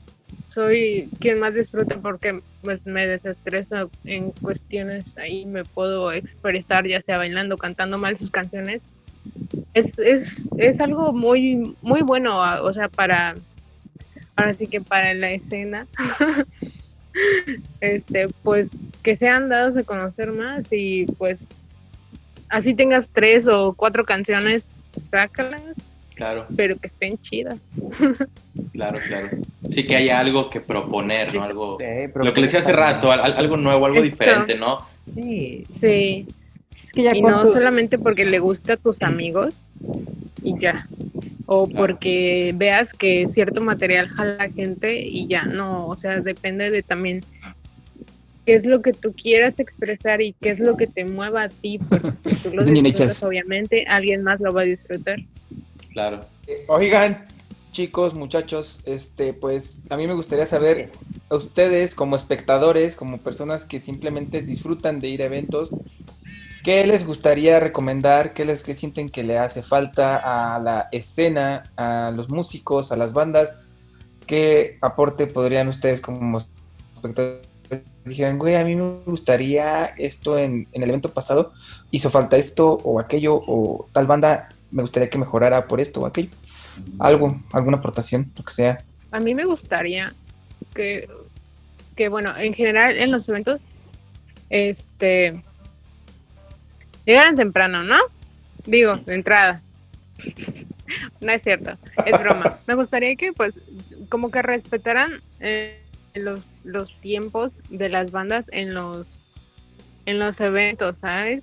[0.54, 7.02] soy quien más disfruta porque pues me desestreso en cuestiones ahí, me puedo expresar ya
[7.02, 8.80] sea bailando, cantando mal sus canciones.
[9.74, 13.34] Es, es, es algo muy muy bueno, o sea, para
[14.36, 15.86] ahora sí que para la escena.
[17.80, 18.68] este, pues
[19.02, 21.38] que sean dados a conocer más y pues
[22.48, 24.66] así tengas tres o cuatro canciones,
[25.10, 25.62] sácalas,
[26.16, 27.60] Claro, pero que estén chidas.
[28.72, 29.28] claro, claro.
[29.68, 31.42] Sí que haya algo que proponer, ¿no?
[31.42, 31.76] Algo...
[31.78, 34.10] Eh, Lo que le decía hace rato, al- al- algo nuevo, algo Esto.
[34.10, 34.78] diferente, ¿no?
[35.12, 36.26] Sí, Sí,
[36.82, 39.54] es que ya y no solamente porque le gusta a tus amigos
[40.42, 40.88] y ya.
[41.44, 41.86] O Claro.
[41.86, 46.82] porque veas que cierto material jala a gente y ya, no, o sea, depende de
[46.82, 47.20] también
[48.46, 51.48] qué es lo que tú quieras expresar y qué es lo que te mueva a
[51.50, 55.18] ti, porque si tú lo disfrutas, obviamente alguien más lo va a disfrutar.
[55.96, 56.20] Claro.
[56.68, 57.26] Oigan,
[57.72, 60.90] chicos, muchachos, este, pues a mí me gustaría saber
[61.30, 65.74] a ustedes como espectadores, como personas que simplemente disfrutan de ir a eventos,
[66.62, 68.34] ¿qué les gustaría recomendar?
[68.34, 70.18] ¿Qué les qué sienten que le hace falta
[70.54, 73.56] a la escena, a los músicos, a las bandas?
[74.26, 76.40] ¿Qué aporte podrían ustedes como
[76.94, 77.48] espectadores?
[78.04, 81.54] Dijeran, güey, a mí me gustaría esto en el evento pasado,
[81.90, 86.06] hizo falta esto o aquello, o tal banda me gustaría que mejorara por esto o
[86.06, 86.30] aquello.
[86.98, 88.78] Algo, alguna aportación, lo que sea.
[89.10, 90.12] A mí me gustaría
[90.74, 91.08] que,
[91.94, 93.60] que bueno, en general en los eventos,
[94.50, 95.42] este,
[97.04, 97.98] llegaran temprano, ¿no?
[98.64, 99.62] Digo, de entrada.
[101.20, 102.58] No es cierto, es broma.
[102.68, 103.54] Me gustaría que, pues,
[104.08, 105.80] como que respetaran eh,
[106.14, 109.06] los, los tiempos de las bandas en los,
[110.06, 111.42] en los eventos, ¿sabes?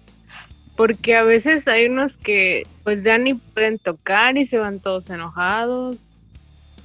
[0.75, 5.09] Porque a veces hay unos que, pues, ya ni pueden tocar y se van todos
[5.09, 5.97] enojados.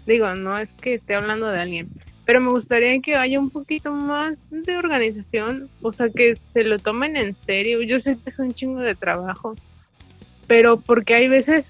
[0.06, 1.88] Digo, no es que esté hablando de alguien,
[2.28, 6.78] pero me gustaría que haya un poquito más de organización, o sea, que se lo
[6.78, 7.80] tomen en serio.
[7.80, 9.54] Yo sé que es un chingo de trabajo,
[10.46, 11.66] pero porque hay veces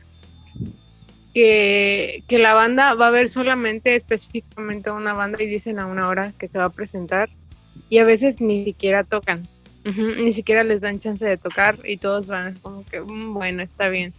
[1.33, 5.87] que, que la banda va a ver solamente específicamente a una banda y dicen a
[5.87, 7.28] una hora que se va a presentar
[7.88, 9.46] y a veces ni siquiera tocan,
[9.96, 13.88] Ni siquiera les dan chance de tocar y todos van como que, "Mm, bueno, está
[13.88, 14.12] bien.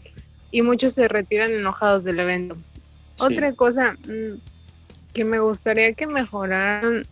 [0.52, 2.56] Y muchos se retiran enojados del evento.
[3.14, 3.24] Sí.
[3.24, 4.40] Otra cosa mm,
[5.14, 7.04] que me gustaría que mejoraran,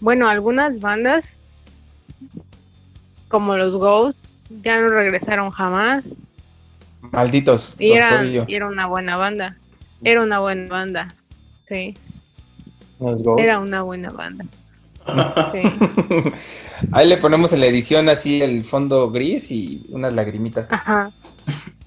[0.00, 1.24] bueno, algunas bandas
[3.28, 4.20] como los Ghosts
[4.62, 6.04] ya no regresaron jamás
[7.00, 9.56] Malditos, y los era, era una buena banda,
[10.04, 11.14] era una buena banda,
[11.68, 11.94] sí,
[12.98, 13.38] go.
[13.38, 14.44] era una buena banda,
[15.52, 15.62] sí.
[16.92, 20.70] Ahí le ponemos en la edición así el fondo gris y unas lagrimitas.
[20.72, 21.12] Ajá.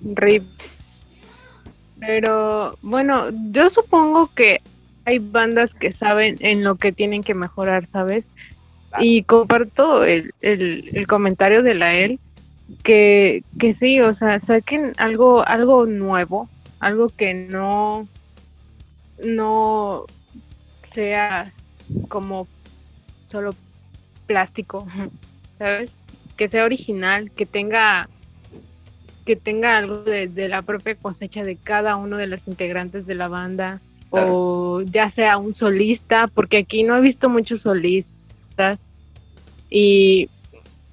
[0.01, 0.43] Rip.
[1.99, 4.61] Pero bueno, yo supongo que
[5.05, 8.25] hay bandas que saben en lo que tienen que mejorar, ¿sabes?
[8.99, 12.19] Y comparto el, el, el comentario de la él
[12.83, 16.49] que, que sí, o sea, saquen algo, algo nuevo,
[16.79, 18.07] algo que no,
[19.23, 20.05] no
[20.93, 21.53] sea
[22.07, 22.47] como
[23.35, 23.51] solo
[24.27, 24.87] plástico,
[25.57, 25.91] ¿sabes?
[26.37, 28.07] Que sea original, que tenga
[29.25, 33.15] que tenga algo de, de la propia cosecha de cada uno de los integrantes de
[33.15, 38.79] la banda o ya sea un solista, porque aquí no he visto muchos solistas
[39.69, 40.29] y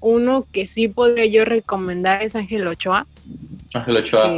[0.01, 3.07] uno que sí podría yo recomendar es Ángel Ochoa.
[3.73, 4.33] Ángel Ochoa.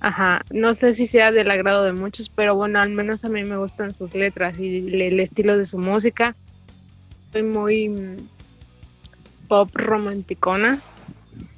[0.00, 3.42] ajá, no sé si sea del agrado de muchos, pero bueno, al menos a mí
[3.44, 6.36] me gustan sus letras y el estilo de su música.
[7.32, 8.16] Soy muy mm,
[9.48, 10.80] pop romanticona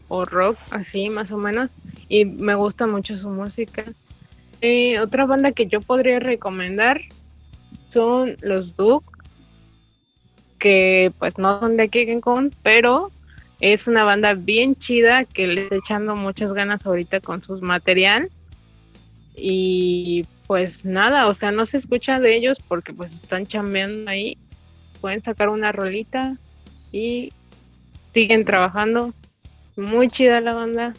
[0.09, 1.71] o rock, así más o menos,
[2.09, 3.85] y me gusta mucho su música.
[5.03, 7.03] Otra banda que yo podría recomendar
[7.91, 9.07] son los Duke,
[10.59, 13.13] que pues no son de aquí Cancún, pero
[13.61, 18.31] es una banda bien chida que le está echando muchas ganas ahorita con sus material.
[19.37, 24.39] Y pues nada, o sea, no se escucha de ellos porque pues están chambeando ahí.
[25.05, 26.39] Pueden sacar una rolita
[26.91, 27.31] y
[28.15, 29.13] siguen trabajando.
[29.77, 30.95] Muy chida la banda.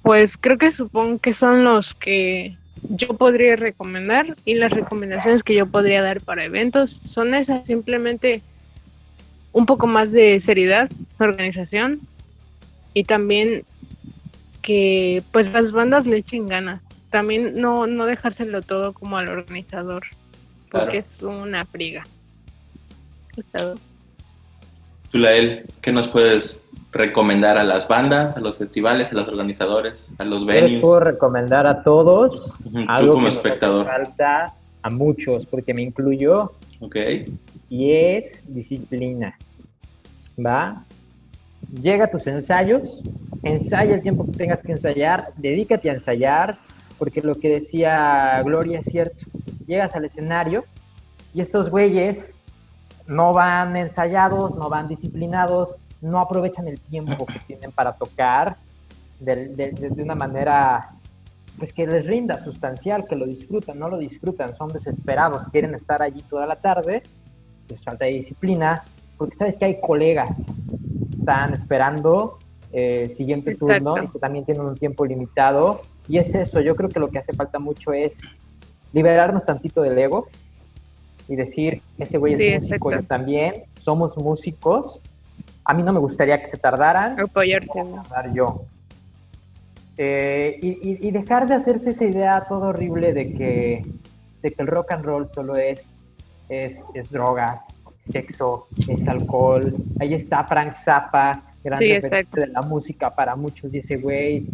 [0.00, 5.56] Pues creo que supongo que son los que yo podría recomendar y las recomendaciones que
[5.56, 8.42] yo podría dar para eventos son esas, simplemente
[9.50, 12.00] un poco más de seriedad, organización
[12.92, 13.64] y también
[14.62, 16.80] que pues las bandas le echen ganas.
[17.10, 20.04] También no, no dejárselo todo como al organizador,
[20.80, 21.08] porque Claro.
[21.16, 22.02] es una friga.
[23.36, 23.74] Es todo.
[25.10, 30.12] Tú, Lael, ¿qué nos puedes recomendar a las bandas, a los festivales, a los organizadores,
[30.18, 30.80] a los Yo les venues?
[30.82, 33.86] puedo recomendar a todos Tú algo como que nos hace espectador.
[33.86, 36.96] falta a muchos, porque me incluyo, Ok.
[37.70, 39.36] y es disciplina.
[40.44, 40.84] ¿Va?
[41.82, 43.00] Llega a tus ensayos,
[43.42, 46.58] ensaya el tiempo que tengas que ensayar, dedícate a ensayar,
[46.98, 49.24] porque lo que decía Gloria es cierto.
[49.66, 50.64] Llegas al escenario
[51.32, 52.32] Y estos güeyes
[53.06, 58.56] no van ensayados, no van disciplinados, no aprovechan el tiempo que tienen para tocar
[59.20, 60.90] de, de- de- de una manera
[61.58, 66.02] pues que les rinda sustancial, que lo disfrutan, no lo disfrutan, son desesperados, quieren estar
[66.02, 67.02] allí toda la tarde,
[67.68, 68.82] les falta de disciplina,
[69.16, 70.36] porque sabes que hay colegas
[71.10, 72.38] que están esperando
[72.72, 73.84] eh, siguiente Exacto.
[73.84, 77.08] turno y que también tienen un tiempo limitado, y es eso, yo creo que lo
[77.08, 78.20] que hace falta mucho es
[78.94, 80.28] liberarnos tantito del ego
[81.28, 83.02] y decir, ese güey es Sí, músico, exacto.
[83.02, 85.00] yo también, somos músicos,
[85.64, 87.84] a mí no me gustaría que se tardaran, Apoyarse.
[87.84, 88.02] ¿no?
[88.10, 88.62] dar yo.
[89.96, 93.84] Eh, y, dejar de hacerse esa idea toda horrible de que,
[94.42, 95.96] de que el rock and roll solo es,
[96.48, 97.64] es, es drogas,
[98.00, 99.72] sexo, es alcohol.
[100.00, 104.46] Ahí está Frank Zappa, gran Sí, referente de la música para muchos, y ese güey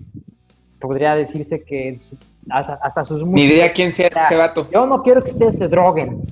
[0.79, 2.17] podría decirse que su-
[2.49, 4.69] hasta, hasta sus Ni idea quién sea ese vato.
[4.71, 6.23] yo no quiero que ustedes se droguen.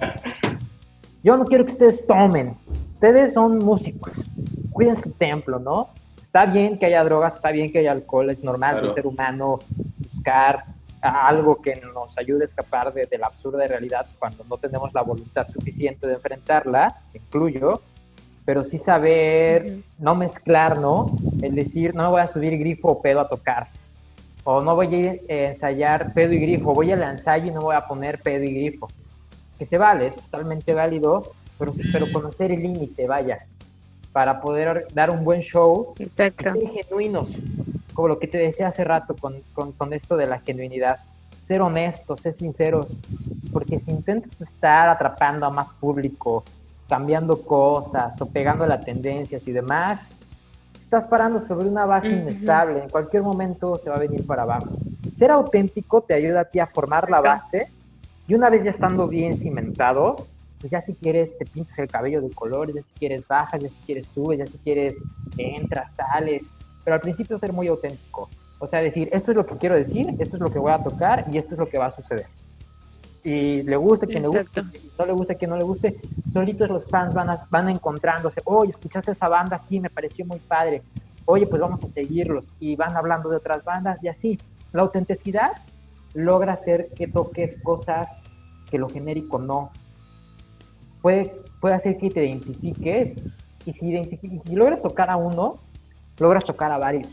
[1.23, 2.57] Yo no quiero que ustedes tomen.
[2.95, 4.13] Ustedes son músicos.
[4.73, 5.89] Cuiden su templo, ¿no?
[6.23, 8.87] Está bien que haya drogas, está bien que haya alcohol, es normal Claro.
[8.87, 9.59] del ser humano
[10.13, 10.65] buscar
[11.01, 15.03] algo que nos ayude a escapar de, de la absurda realidad cuando no tenemos la
[15.03, 17.81] voluntad suficiente de enfrentarla, incluyo,
[18.45, 21.07] pero sí saber no mezclar, ¿no?
[21.41, 23.69] El decir, no me voy a subir grifo o pedo a tocar,
[24.51, 27.61] o no voy a ir a ensayar pedo y grifo, voy al ensayo y no
[27.61, 28.89] voy a poner pedo y grifo.
[29.59, 33.45] Que se vale, es totalmente válido, pero, pero conocer el límite, vaya,
[34.11, 36.45] para poder dar un buen show, Exacto.
[36.45, 37.29] ser genuinos,
[37.93, 41.01] como lo que te decía hace rato con, con, con esto de la genuinidad.
[41.43, 42.97] Ser honestos, ser sinceros,
[43.53, 46.43] porque si intentas estar atrapando a más público,
[46.89, 50.17] cambiando cosas o pegando la tendencias y demás,
[50.89, 54.71] estás parando sobre una base inestable, en cualquier momento se va a venir para abajo.
[55.13, 57.69] Ser auténtico te ayuda a ti a formar la base
[58.27, 60.17] y una vez ya estando bien cimentado,
[60.59, 63.69] pues ya si quieres te pintas el cabello de color, ya si quieres bajas, ya
[63.69, 64.97] si quieres subes, ya si quieres
[65.37, 68.31] entras, sales, pero al principio ser muy auténtico.
[68.59, 70.83] O sea, decir, esto es lo que quiero decir, esto es lo que voy a
[70.83, 72.29] tocar y esto es lo que va a suceder.
[73.29, 74.63] Y le gusta a quien le guste,
[74.99, 76.01] no le gusta a quien no le guste,
[76.33, 79.59] solitos los fans van, a- van encontrándose, oye, ¿escuchaste esa banda?
[79.59, 80.83] Sí, me pareció muy padre.
[81.27, 82.47] Oye, pues vamos a seguirlos.
[82.59, 84.39] Y van hablando de otras bandas y así.
[84.73, 85.53] La autenticidad
[86.15, 88.23] logra hacer que toques cosas
[88.71, 89.71] que lo genérico no.
[91.03, 93.15] Puede, puede hacer que te identifiques
[93.67, 95.57] y si, y si logras tocar a uno,
[96.19, 97.09] logras tocar a varios.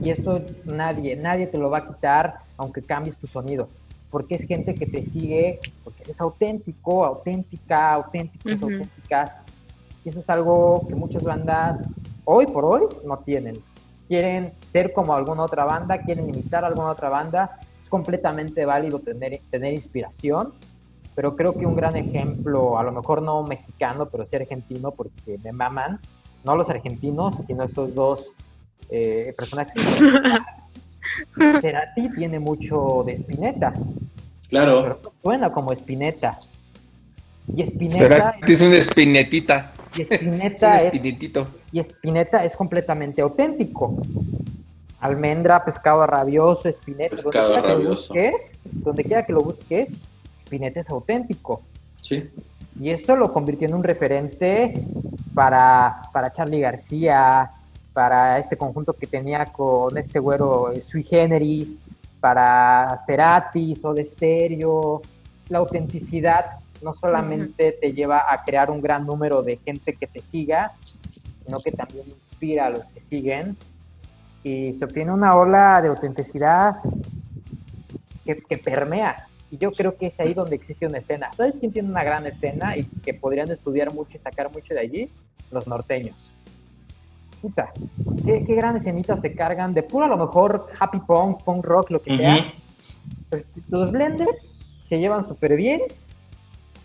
[0.00, 3.68] Y eso nadie, nadie te lo va a quitar aunque cambies tu sonido.
[4.10, 8.64] Porque es gente que te sigue, porque eres auténtico, auténtica, auténticos, Ujú.
[8.64, 9.44] auténticas.
[10.04, 11.84] Y eso es algo que muchas bandas
[12.24, 13.62] hoy por hoy no tienen.
[14.06, 17.58] Quieren ser como alguna otra banda, quieren imitar a alguna otra banda.
[17.80, 20.54] Es completamente válido tener, tener inspiración,
[21.14, 25.38] pero creo que un gran ejemplo, a lo mejor no mexicano, pero sí argentino, porque
[25.42, 26.00] me maman,
[26.44, 28.32] no los argentinos, sino estos dos
[28.88, 29.74] eh, personajes.
[31.60, 33.72] Cerati tiene mucho de Spinetta,
[34.48, 34.80] Claro.
[34.82, 36.38] pero no suena como Spinetta.
[37.54, 39.72] Y Spinetta, Será que es una espinetita.
[39.96, 41.48] y Es un Spinetta es, espinetito.
[41.72, 43.96] y Spinetta es completamente auténtico.
[45.00, 47.16] Almendra, pescado rabioso, Spinetta.
[47.16, 47.94] donde Pescado quiera que lo rabioso.
[48.14, 49.92] busques, donde quiera que lo busques,
[50.40, 51.62] Spinetta es auténtico.
[52.02, 52.28] Sí.
[52.80, 54.74] Y eso lo convirtió en un referente
[55.34, 57.50] para, para Charlie García,
[57.98, 61.80] para este conjunto que tenía con este güero eh, Sui Generis,
[62.20, 65.02] para Cerati, Soda Stereo.
[65.48, 70.22] La autenticidad no solamente te lleva a crear un gran número de gente que te
[70.22, 70.74] siga,
[71.08, 73.56] sino que también inspira a los que siguen.
[74.44, 76.76] Y se obtiene una ola de autenticidad
[78.24, 79.26] que, que permea.
[79.50, 81.32] Y yo creo que es ahí donde existe una escena.
[81.32, 84.78] ¿Sabes quién tiene una gran escena y que podrían estudiar mucho y sacar mucho de
[84.78, 85.10] allí?
[85.50, 86.37] Los norteños.
[87.40, 87.72] Puta,
[88.24, 91.90] qué, qué grandes escenitas se cargan de puro a lo mejor happy punk, punk rock,
[91.90, 92.52] lo que sea.
[93.68, 94.50] Los blenders
[94.84, 95.82] se llevan súper bien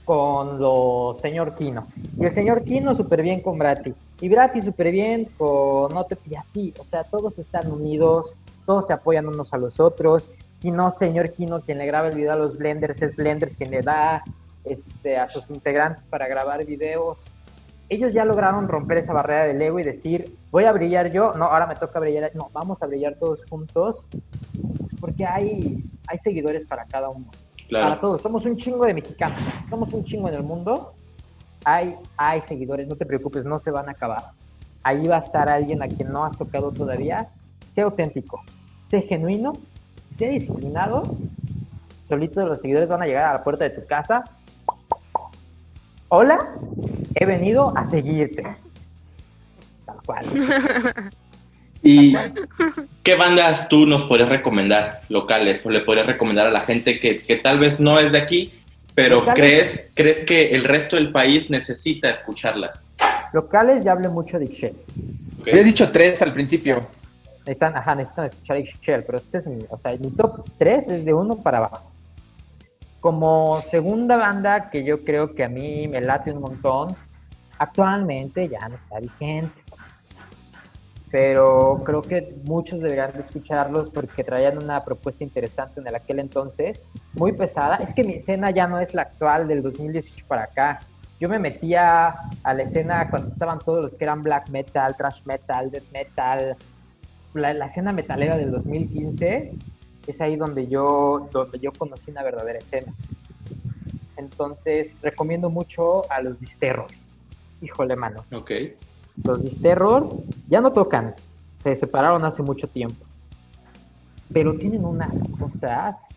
[0.06, 1.88] con los señor Kino.
[2.20, 3.94] Y el señor Kino súper bien con Brati.
[4.22, 6.18] Y Brati súper bien con Note.
[6.30, 8.34] Y así, o sea, todos están unidos,
[8.66, 10.30] todos se apoyan unos a los otros.
[10.54, 13.72] Si no, señor Kino, quien le graba el video a los blenders, es blenders quien
[13.72, 14.24] le da
[14.64, 17.18] este, a sus integrantes para grabar videos.
[17.90, 21.46] Ellos ya lograron romper esa barrera del ego y decir, voy a brillar yo, no,
[21.46, 24.06] ahora me toca brillar, no, vamos a brillar todos juntos,
[25.00, 27.30] porque hay, hay seguidores para cada uno
[27.82, 28.22] para todos.
[28.22, 29.40] Somos un chingo de mexicanos.
[29.70, 30.94] Somos un chingo en el mundo.
[31.66, 34.32] Hay, hay seguidores, no te preocupes, no se van a acabar.
[34.84, 37.30] Ahí va a estar alguien a quien no has tocado todavía.
[37.70, 38.42] Sé auténtico,
[38.80, 39.54] sé genuino,
[39.96, 41.04] sé disciplinado.
[42.06, 44.24] Solitos los seguidores van a llegar a la puerta de tu casa
[46.16, 46.48] hola,
[47.16, 48.44] he venido a seguirte.
[49.86, 51.10] Tal cual.
[51.84, 52.16] ¿Y
[53.04, 57.18] qué bandas tú nos podrías recomendar locales o le podrías recomendar a la gente que,
[57.18, 58.54] que tal vez no es de aquí,
[58.96, 59.36] pero Locales.
[59.36, 62.86] crees, crees que el resto del país necesita escucharlas?
[63.34, 64.76] Locales, ya hablé mucho de Ixchel.
[65.42, 65.48] ¿ok?
[65.50, 66.82] Habías dicho tres al principio.
[67.40, 71.06] Necesitan, ajá, necesitan escuchar Ixchel, pero este es mi, o sea, mi top 3 es
[71.06, 71.92] de uno para abajo.
[73.02, 76.96] Como segunda banda que yo creo que a mí me late un montón,
[77.64, 79.62] actualmente ya no está vigente.
[81.12, 86.20] Pero creo que muchos deberían de escucharlos porque traían una propuesta interesante en el aquel
[86.20, 87.76] entonces, muy pesada.
[87.76, 90.80] Es que mi escena ya no es la actual del 2018 para acá.
[91.20, 95.22] Yo me metía a la escena cuando estaban todos los que eran black metal, thrash
[95.26, 96.58] metal, death metal,
[97.34, 99.54] la, escena metalera del 2015
[100.08, 102.94] es ahí donde yo, donde yo conocí una verdadera escena.
[104.18, 106.88] Entonces, recomiendo mucho a los Disterror.
[107.64, 108.26] Híjole, mano.
[108.34, 108.52] Ok.
[109.24, 110.10] Los Disterror
[110.50, 111.16] ya no tocan.
[111.64, 113.06] Se separaron hace mucho tiempo.
[114.34, 116.10] Pero tienen unas cosas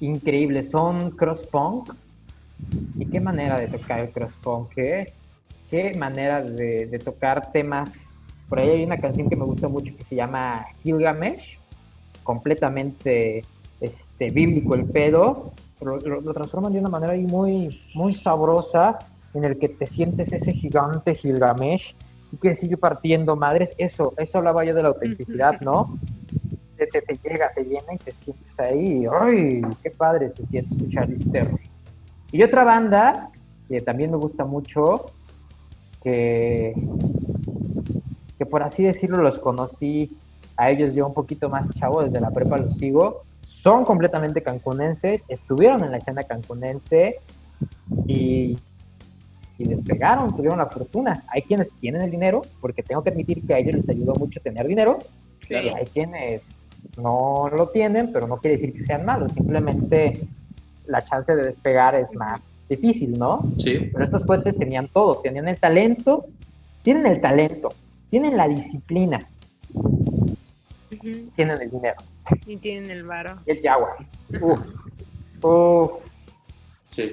[0.00, 0.70] increíbles.
[0.70, 1.94] Son cross-punk.
[2.98, 4.76] ¿Y qué manera de tocar el cross-punk?
[4.76, 5.14] ¿eh?
[5.70, 8.14] ¿Qué manera de, de tocar temas?
[8.48, 11.58] Por ahí hay una canción que me gusta mucho que se llama Gilgamesh.
[12.22, 13.42] Completamente
[13.80, 15.52] este, bíblico el pedo.
[15.78, 18.98] Pero lo, lo transforman de una manera muy, muy sabrosa
[19.34, 21.94] en el que te sientes ese gigante Gilgamesh
[22.32, 23.74] y que sigue partiendo madres.
[23.78, 25.98] Eso, eso hablaba yo de la autenticidad, ¿no?
[26.76, 29.06] Te, te, te llega, te llena y te sientes ahí.
[29.20, 29.62] ¡Ay!
[29.82, 31.60] ¡Qué padre se siente escuchar Terror!
[32.32, 33.30] Y otra banda
[33.68, 35.12] que también me gusta mucho,
[36.02, 36.74] que,
[38.36, 40.16] que por así decirlo los conocí
[40.56, 45.24] a ellos yo un poquito más chavo, desde la prepa los sigo, son completamente cancunenses,
[45.28, 47.20] estuvieron en la escena cancunense
[48.06, 48.58] y
[49.60, 51.22] y despegaron, tuvieron la fortuna.
[51.28, 54.40] Hay quienes tienen el dinero, porque tengo que admitir que a ellos les ayudó mucho
[54.40, 54.98] tener dinero,
[55.40, 55.66] Claro.
[55.66, 56.42] y hay quienes
[56.96, 60.20] no lo tienen, pero no quiere decir que sean malos, simplemente
[60.86, 63.42] la chance de despegar es más difícil, ¿no?
[63.58, 63.90] Sí.
[63.92, 66.26] Pero estos cuates tenían todo, tenían el talento,
[66.82, 67.68] tienen el talento,
[68.10, 69.28] tienen la disciplina,
[71.36, 71.96] tienen el dinero.
[72.46, 73.36] Y tienen el varo.
[73.46, 73.96] Jet Jaguar.
[74.40, 74.60] Uf,
[75.42, 75.90] uf,
[76.88, 77.12] Sí.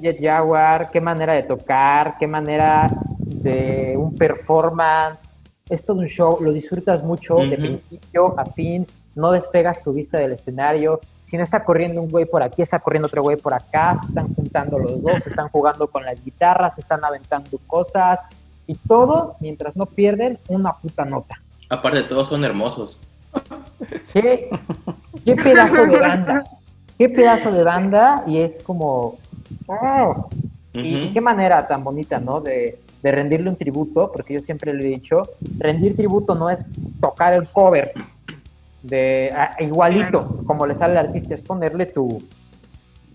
[0.00, 5.36] Jet Jaguar, qué manera de tocar, qué manera de un performance.
[5.68, 10.18] Es todo un show, lo disfrutas mucho de principio a fin, no despegas tu vista
[10.18, 11.00] del escenario.
[11.24, 14.06] Si no está corriendo un güey por aquí, está corriendo otro güey por acá, se
[14.06, 18.20] están juntando los dos, se están jugando con las guitarras, se están aventando cosas
[18.66, 21.40] y todo mientras no pierden una puta nota.
[21.70, 23.00] Aparte de todo, son hermosos.
[24.12, 24.50] ¿Qué,
[25.24, 26.44] qué pedazo de banda?
[26.98, 28.24] ¿Qué pedazo de banda?
[28.26, 29.16] Y es como...
[29.66, 30.32] ¡oh!
[30.74, 31.14] Y Ujú.
[31.14, 32.40] qué manera tan bonita, ¿no?
[32.40, 35.28] De, de rendirle un tributo, porque yo siempre lo he dicho,
[35.58, 36.66] rendir tributo no es
[37.00, 37.92] tocar el cover
[38.80, 42.28] de a- igualito, como le sale al artista, es ponerle tu,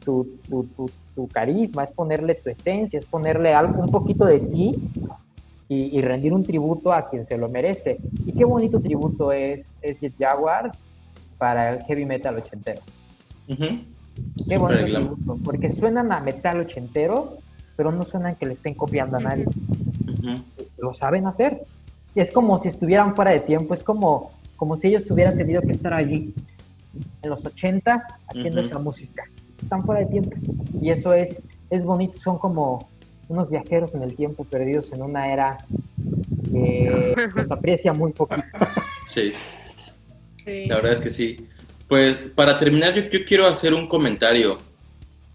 [0.03, 4.39] tu, tu, tu- tu carisma, es ponerle tu esencia, es ponerle algo, un poquito de
[4.39, 4.77] ti
[5.67, 7.99] y, y rendir un tributo a quien se lo merece.
[8.25, 10.75] Y qué bonito tributo es, es Jet Jaguar
[11.37, 12.81] para el heavy metal ochentero.
[13.47, 13.65] Ujú.
[14.47, 15.03] Qué bonito glam.
[15.03, 17.37] tributo, porque suenan a metal ochentero,
[17.75, 19.45] pero no suenan que le estén copiando a nadie.
[20.55, 21.63] Pues, lo saben hacer.
[22.15, 25.61] Y es como si estuvieran fuera de tiempo, es como, como si ellos hubieran tenido
[25.61, 26.33] que estar allí
[27.21, 29.23] en los ochentas haciendo esa música.
[29.61, 30.35] Están fuera de tiempo.
[30.81, 32.89] Y eso es, es bonito, son como
[33.29, 35.57] unos viajeros en el tiempo perdidos en una era
[36.51, 38.43] que los aprecia muy poquito.
[39.07, 39.33] Sí.
[40.43, 40.65] Sí.
[40.65, 41.47] La verdad es que sí.
[41.87, 44.57] Pues para terminar, yo, quiero hacer un comentario.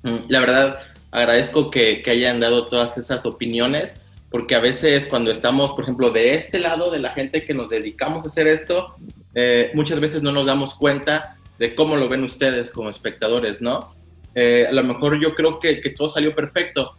[0.03, 0.81] Mm, La verdad,
[1.11, 3.95] agradezco que, que hayan dado todas esas opiniones,
[4.31, 7.69] porque a veces cuando estamos, por ejemplo, de este lado de la gente que nos
[7.69, 8.97] dedicamos a hacer esto,
[9.35, 13.95] eh, muchas veces no nos damos cuenta de cómo lo ven ustedes como espectadores, ¿no?
[14.35, 16.97] Eh, a lo mejor yo creo que, que todo salió perfecto.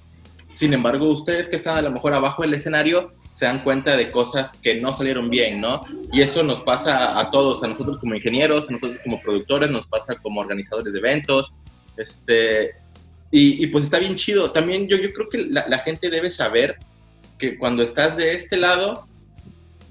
[0.51, 4.11] Sin embargo, ustedes que están a lo mejor abajo del escenario se dan cuenta de
[4.11, 5.81] cosas que no salieron bien, ¿no?
[6.11, 9.88] Y eso nos pasa a todos, a nosotros como ingenieros, a nosotros como productores, nos
[9.88, 11.53] pasa como organizadores de eventos,
[11.97, 12.75] este,
[13.31, 14.51] y, pues está bien chido.
[14.51, 16.77] También yo, yo creo que la, la gente debe saber
[17.39, 19.07] que cuando estás de este lado,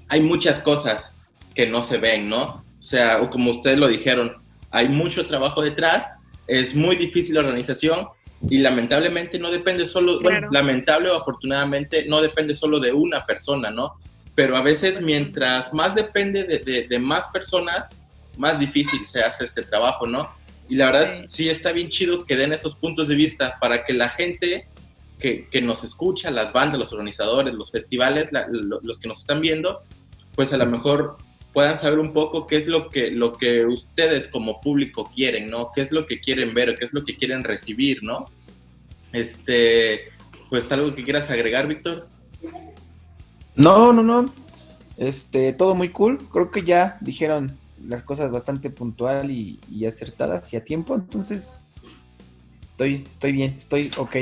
[0.07, 1.13] hay muchas cosas
[1.53, 2.63] que no se ven, ¿no?
[2.79, 4.37] O sea, como ustedes lo dijeron,
[4.71, 6.09] hay mucho trabajo detrás,
[6.47, 8.07] es muy difícil la organización
[8.49, 13.71] y lamentablemente no depende solo, bueno, lamentable o afortunadamente no depende solo de una persona,
[13.71, 13.93] ¿no?
[14.35, 17.87] Pero a veces mientras más depende de, de- de más personas,
[18.37, 20.29] más difícil se hace este trabajo, ¿no?
[20.67, 21.23] Y la verdad Sí.
[21.27, 24.67] sí está bien chido que den esos puntos de vista para que la gente
[25.19, 29.39] que, que nos escucha, las bandas, los organizadores, los festivales, la- los que nos están
[29.39, 29.83] viendo,
[30.35, 31.17] pues a lo mejor
[31.53, 35.71] puedan saber un poco qué es lo que, lo que ustedes como público quieren, ¿no?
[35.73, 38.25] ¿Qué es lo que quieren ver, qué es lo que quieren recibir, ¿no?
[39.11, 40.09] Este,
[40.49, 42.07] pues algo que quieras agregar, Víctor.
[43.55, 44.33] No, no, no.
[44.97, 46.17] Este, todo muy cool.
[46.31, 50.95] Creo que ya dijeron las cosas bastante puntual y, y acertadas y a tiempo.
[50.95, 51.51] Entonces,
[52.71, 54.15] estoy, estoy bien, estoy ok.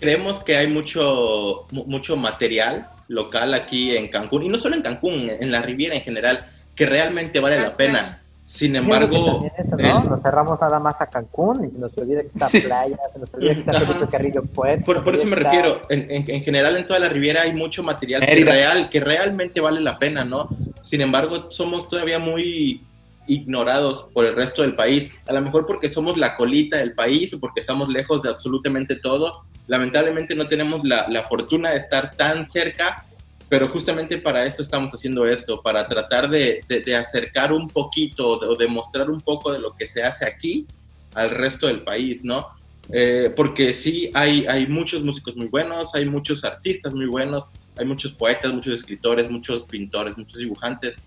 [0.00, 4.82] Creemos que hay mucho, mu- mucho material local aquí en Cancún, y no solo en
[4.82, 8.20] Cancún, en la Riviera en general, que realmente vale la pena.
[8.46, 10.02] Sin embargo, eso, ¿no?
[10.04, 12.60] el- Nos cerramos nada más a Cancún y se nos olvida que está Sí.
[12.60, 13.86] playa, se nos olvida que está Ajá.
[13.86, 14.84] Felipe Carrillo Puerto.
[14.84, 17.54] por, por eso me está- refiero, en, en- en general en toda la Riviera hay
[17.54, 20.48] mucho material que, real, que realmente vale la pena, ¿no?
[20.82, 22.82] Sin embargo, somos todavía muy
[23.26, 27.32] ignorados por el resto del país, a lo mejor porque somos la colita del país
[27.34, 29.42] o porque estamos lejos de absolutamente todo.
[29.66, 33.04] Lamentablemente no tenemos la, la fortuna de estar tan cerca,
[33.48, 38.28] pero justamente para eso estamos haciendo esto, para tratar de, de- de acercar un poquito
[38.28, 40.66] o de, de mostrar un poco de lo que se hace aquí
[41.14, 42.46] al resto del país, ¿no?
[42.92, 47.44] Eh, porque sí, hay, hay muchos músicos muy buenos, hay muchos artistas muy buenos,
[47.76, 50.98] hay muchos poetas, muchos escritores, muchos pintores, muchos dibujantes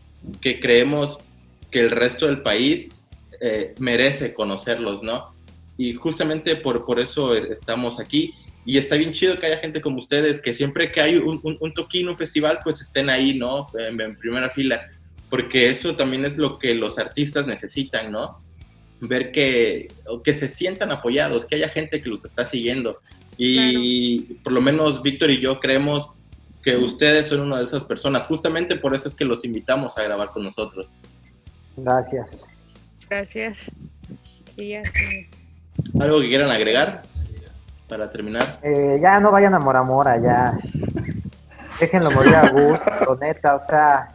[0.42, 1.20] que creemos
[1.72, 2.90] que el resto del país
[3.42, 5.34] eh, merece conocerlos, ¿no?
[5.78, 8.34] Y justamente por, por eso estamos aquí.
[8.68, 11.58] Y está bien chido que haya gente como ustedes, que siempre que hay un, un,
[11.60, 13.66] un toquín, un festival, pues estén ahí, ¿no?
[13.80, 14.88] En, en primera fila.
[15.30, 18.46] Porque eso también es lo que los artistas necesitan, ¿no?
[19.00, 23.00] ver que, o que se sientan apoyados, que haya gente que los está siguiendo.
[23.38, 26.10] Y por lo menos Víctor y yo creemos
[26.64, 28.26] que ustedes son una de esas personas.
[28.26, 30.96] Justamente por eso es que los invitamos a grabar con nosotros.
[31.76, 32.46] Gracias.
[33.08, 33.58] Gracias.
[34.56, 35.30] Sí, ya sé.
[36.00, 37.04] ¿Algo que quieran agregar
[37.88, 38.60] para terminar?
[38.62, 40.58] Eh, ya no vayan a Mora Mora, ya.
[41.80, 44.10] Déjenlo morir a gusto, neta, o sea.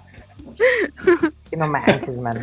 [1.39, 2.41] Es que no manches, mano.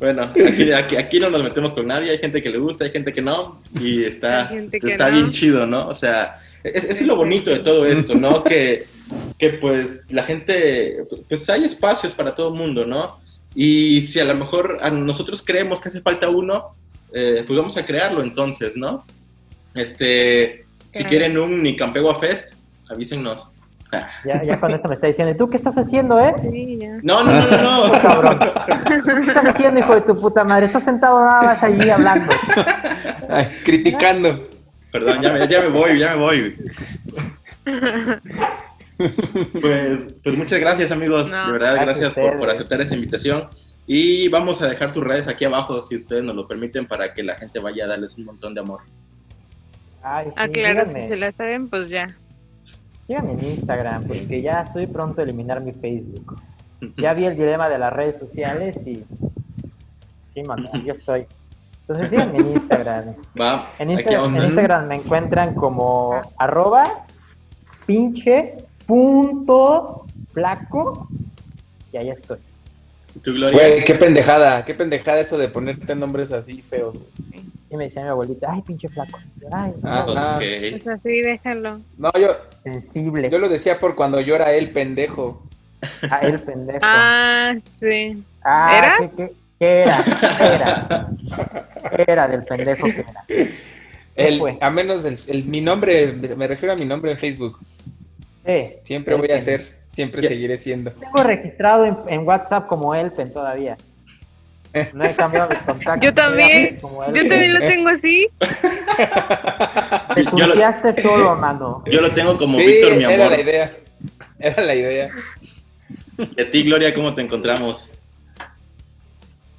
[0.00, 2.90] Bueno, aquí, aquí, aquí no nos metemos con nadie, hay gente que le gusta, hay
[2.90, 5.12] gente que no, y está, está no.
[5.12, 5.88] bien chido, ¿no?
[5.88, 8.42] O sea, es, es lo bonito de todo esto, ¿no?
[8.42, 8.86] Que,
[9.38, 13.20] que pues la gente, pues hay espacios para todo el mundo, ¿no?
[13.54, 16.74] Y si a lo mejor a nosotros creemos que hace falta uno,
[17.12, 19.04] eh, pues vamos a crearlo entonces, ¿no?
[19.74, 22.54] Este, si quieren un Nicampegua Fest,
[22.88, 23.50] avísennos.
[24.24, 26.34] Ya, ya con eso me está diciendo, ¿y tú qué estás haciendo, eh?
[26.40, 26.98] Sí, ya.
[27.02, 27.92] No, no, no, no, no.
[28.02, 28.38] Cabrón.
[29.04, 30.66] ¿Qué estás haciendo, hijo de tu puta madre?
[30.66, 32.32] Estás sentado nada más allí hablando.
[33.28, 34.48] Ay, criticando.
[34.90, 36.56] Perdón, ya me, ya me voy, ya me voy.
[39.60, 41.46] Pues, pues muchas gracias amigos, No.
[41.46, 43.48] de verdad, Gracias por, por aceptar esta invitación.
[43.86, 47.22] Y vamos a dejar sus redes aquí abajo, si ustedes nos lo permiten, para que
[47.22, 48.80] la gente vaya a darles un montón de amor.
[50.02, 52.06] Ay, sí, Ah, claro, si se la saben, pues ya.
[53.06, 56.40] síganme en Instagram, porque ya estoy pronto a eliminar mi Facebook.
[56.96, 59.04] Ya vi el dilema de las redes sociales y...
[60.34, 61.26] Sí, mano, ya estoy.
[61.82, 63.04] Entonces síganme en Instagram.
[63.40, 67.04] Va, En, aquí Insta- vamos en a- Instagram me encuentran como arroba
[67.86, 68.54] pinche
[68.86, 71.06] punto flaco
[71.92, 72.38] y ahí estoy.
[73.22, 73.52] ¿Tu Gloria?
[73.60, 76.96] Güey, qué pendejada, qué pendejada eso de ponerte nombres así feos.
[76.96, 77.42] güey.
[77.72, 79.18] Sí me decía mi abuelita, ay pinche flaco.
[79.50, 80.34] Ay, Ah, no.
[80.36, 80.42] Ok.
[80.72, 81.80] Pues así, déjalo.
[81.96, 83.30] No, yo, sensible.
[83.30, 85.42] yo lo decía por cuando llora el pendejo.
[86.10, 86.80] Ah, el pendejo.
[86.82, 88.22] Ah, sí.
[88.44, 88.96] Ah, ¿era?
[88.98, 90.04] ¿qué, qué, qué era?
[90.38, 91.08] ¿Qué era?
[91.96, 93.24] ¿Qué era del pendejo que era?
[93.26, 93.48] ¿Qué
[94.16, 94.58] El, fue?
[94.60, 97.58] a menos el, el- mi nombre, me refiero a mi nombre en Facebook.
[98.44, 100.28] Sí, Siempre voy a ser, siempre Ya.
[100.28, 100.92] seguiré siendo.
[100.92, 103.78] Tengo registrado en, en WhatsApp como Elpen todavía.
[104.94, 106.02] No he cambiado mis contactos.
[106.02, 106.78] Yo también.
[106.80, 108.28] Yo también lo tengo así.
[110.14, 110.54] Te Yo lo-
[111.02, 111.82] solo, mano.
[111.90, 113.30] Yo lo tengo como sí, Víctor, mi era amor.
[113.36, 113.76] la idea.
[114.38, 115.10] Era la idea.
[116.36, 117.90] ¿Y a ti, Gloria, cómo te encontramos?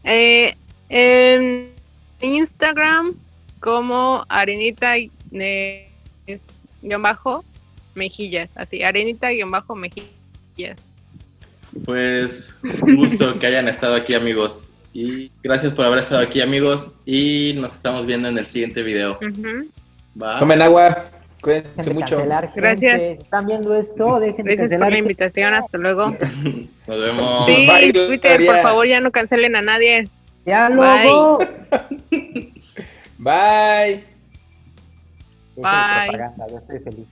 [0.03, 0.55] Eh,
[0.89, 1.69] en
[2.21, 3.13] Instagram
[3.59, 5.89] como arenita eh,
[6.81, 7.43] guion bajo
[7.95, 8.49] mejillas.
[8.55, 10.77] Así, arenita guion bajo mejillas.
[11.85, 14.67] Pues un gusto que hayan estado aquí, amigos.
[14.93, 16.91] Y gracias por haber estado aquí, amigos.
[17.05, 19.17] Y nos estamos viendo en el siguiente video.
[20.39, 22.15] Tomen agua, Dejen cuídense de mucho.
[22.17, 22.61] cancelar, gente.
[22.61, 23.17] Gracias.
[23.17, 24.91] Si están viendo esto, dejen de Gracias por cancelar.
[24.91, 25.53] la invitación.
[25.55, 26.07] Hasta luego.
[26.87, 27.45] Nos vemos.
[27.47, 30.07] Sí, Bye, Twitter, por favor, ya no cancelen a nadie.
[30.45, 31.39] Ya luego.
[33.17, 34.03] Bye.
[35.55, 35.63] Bye.
[36.05, 37.07] propaganda, yo estoy feliz.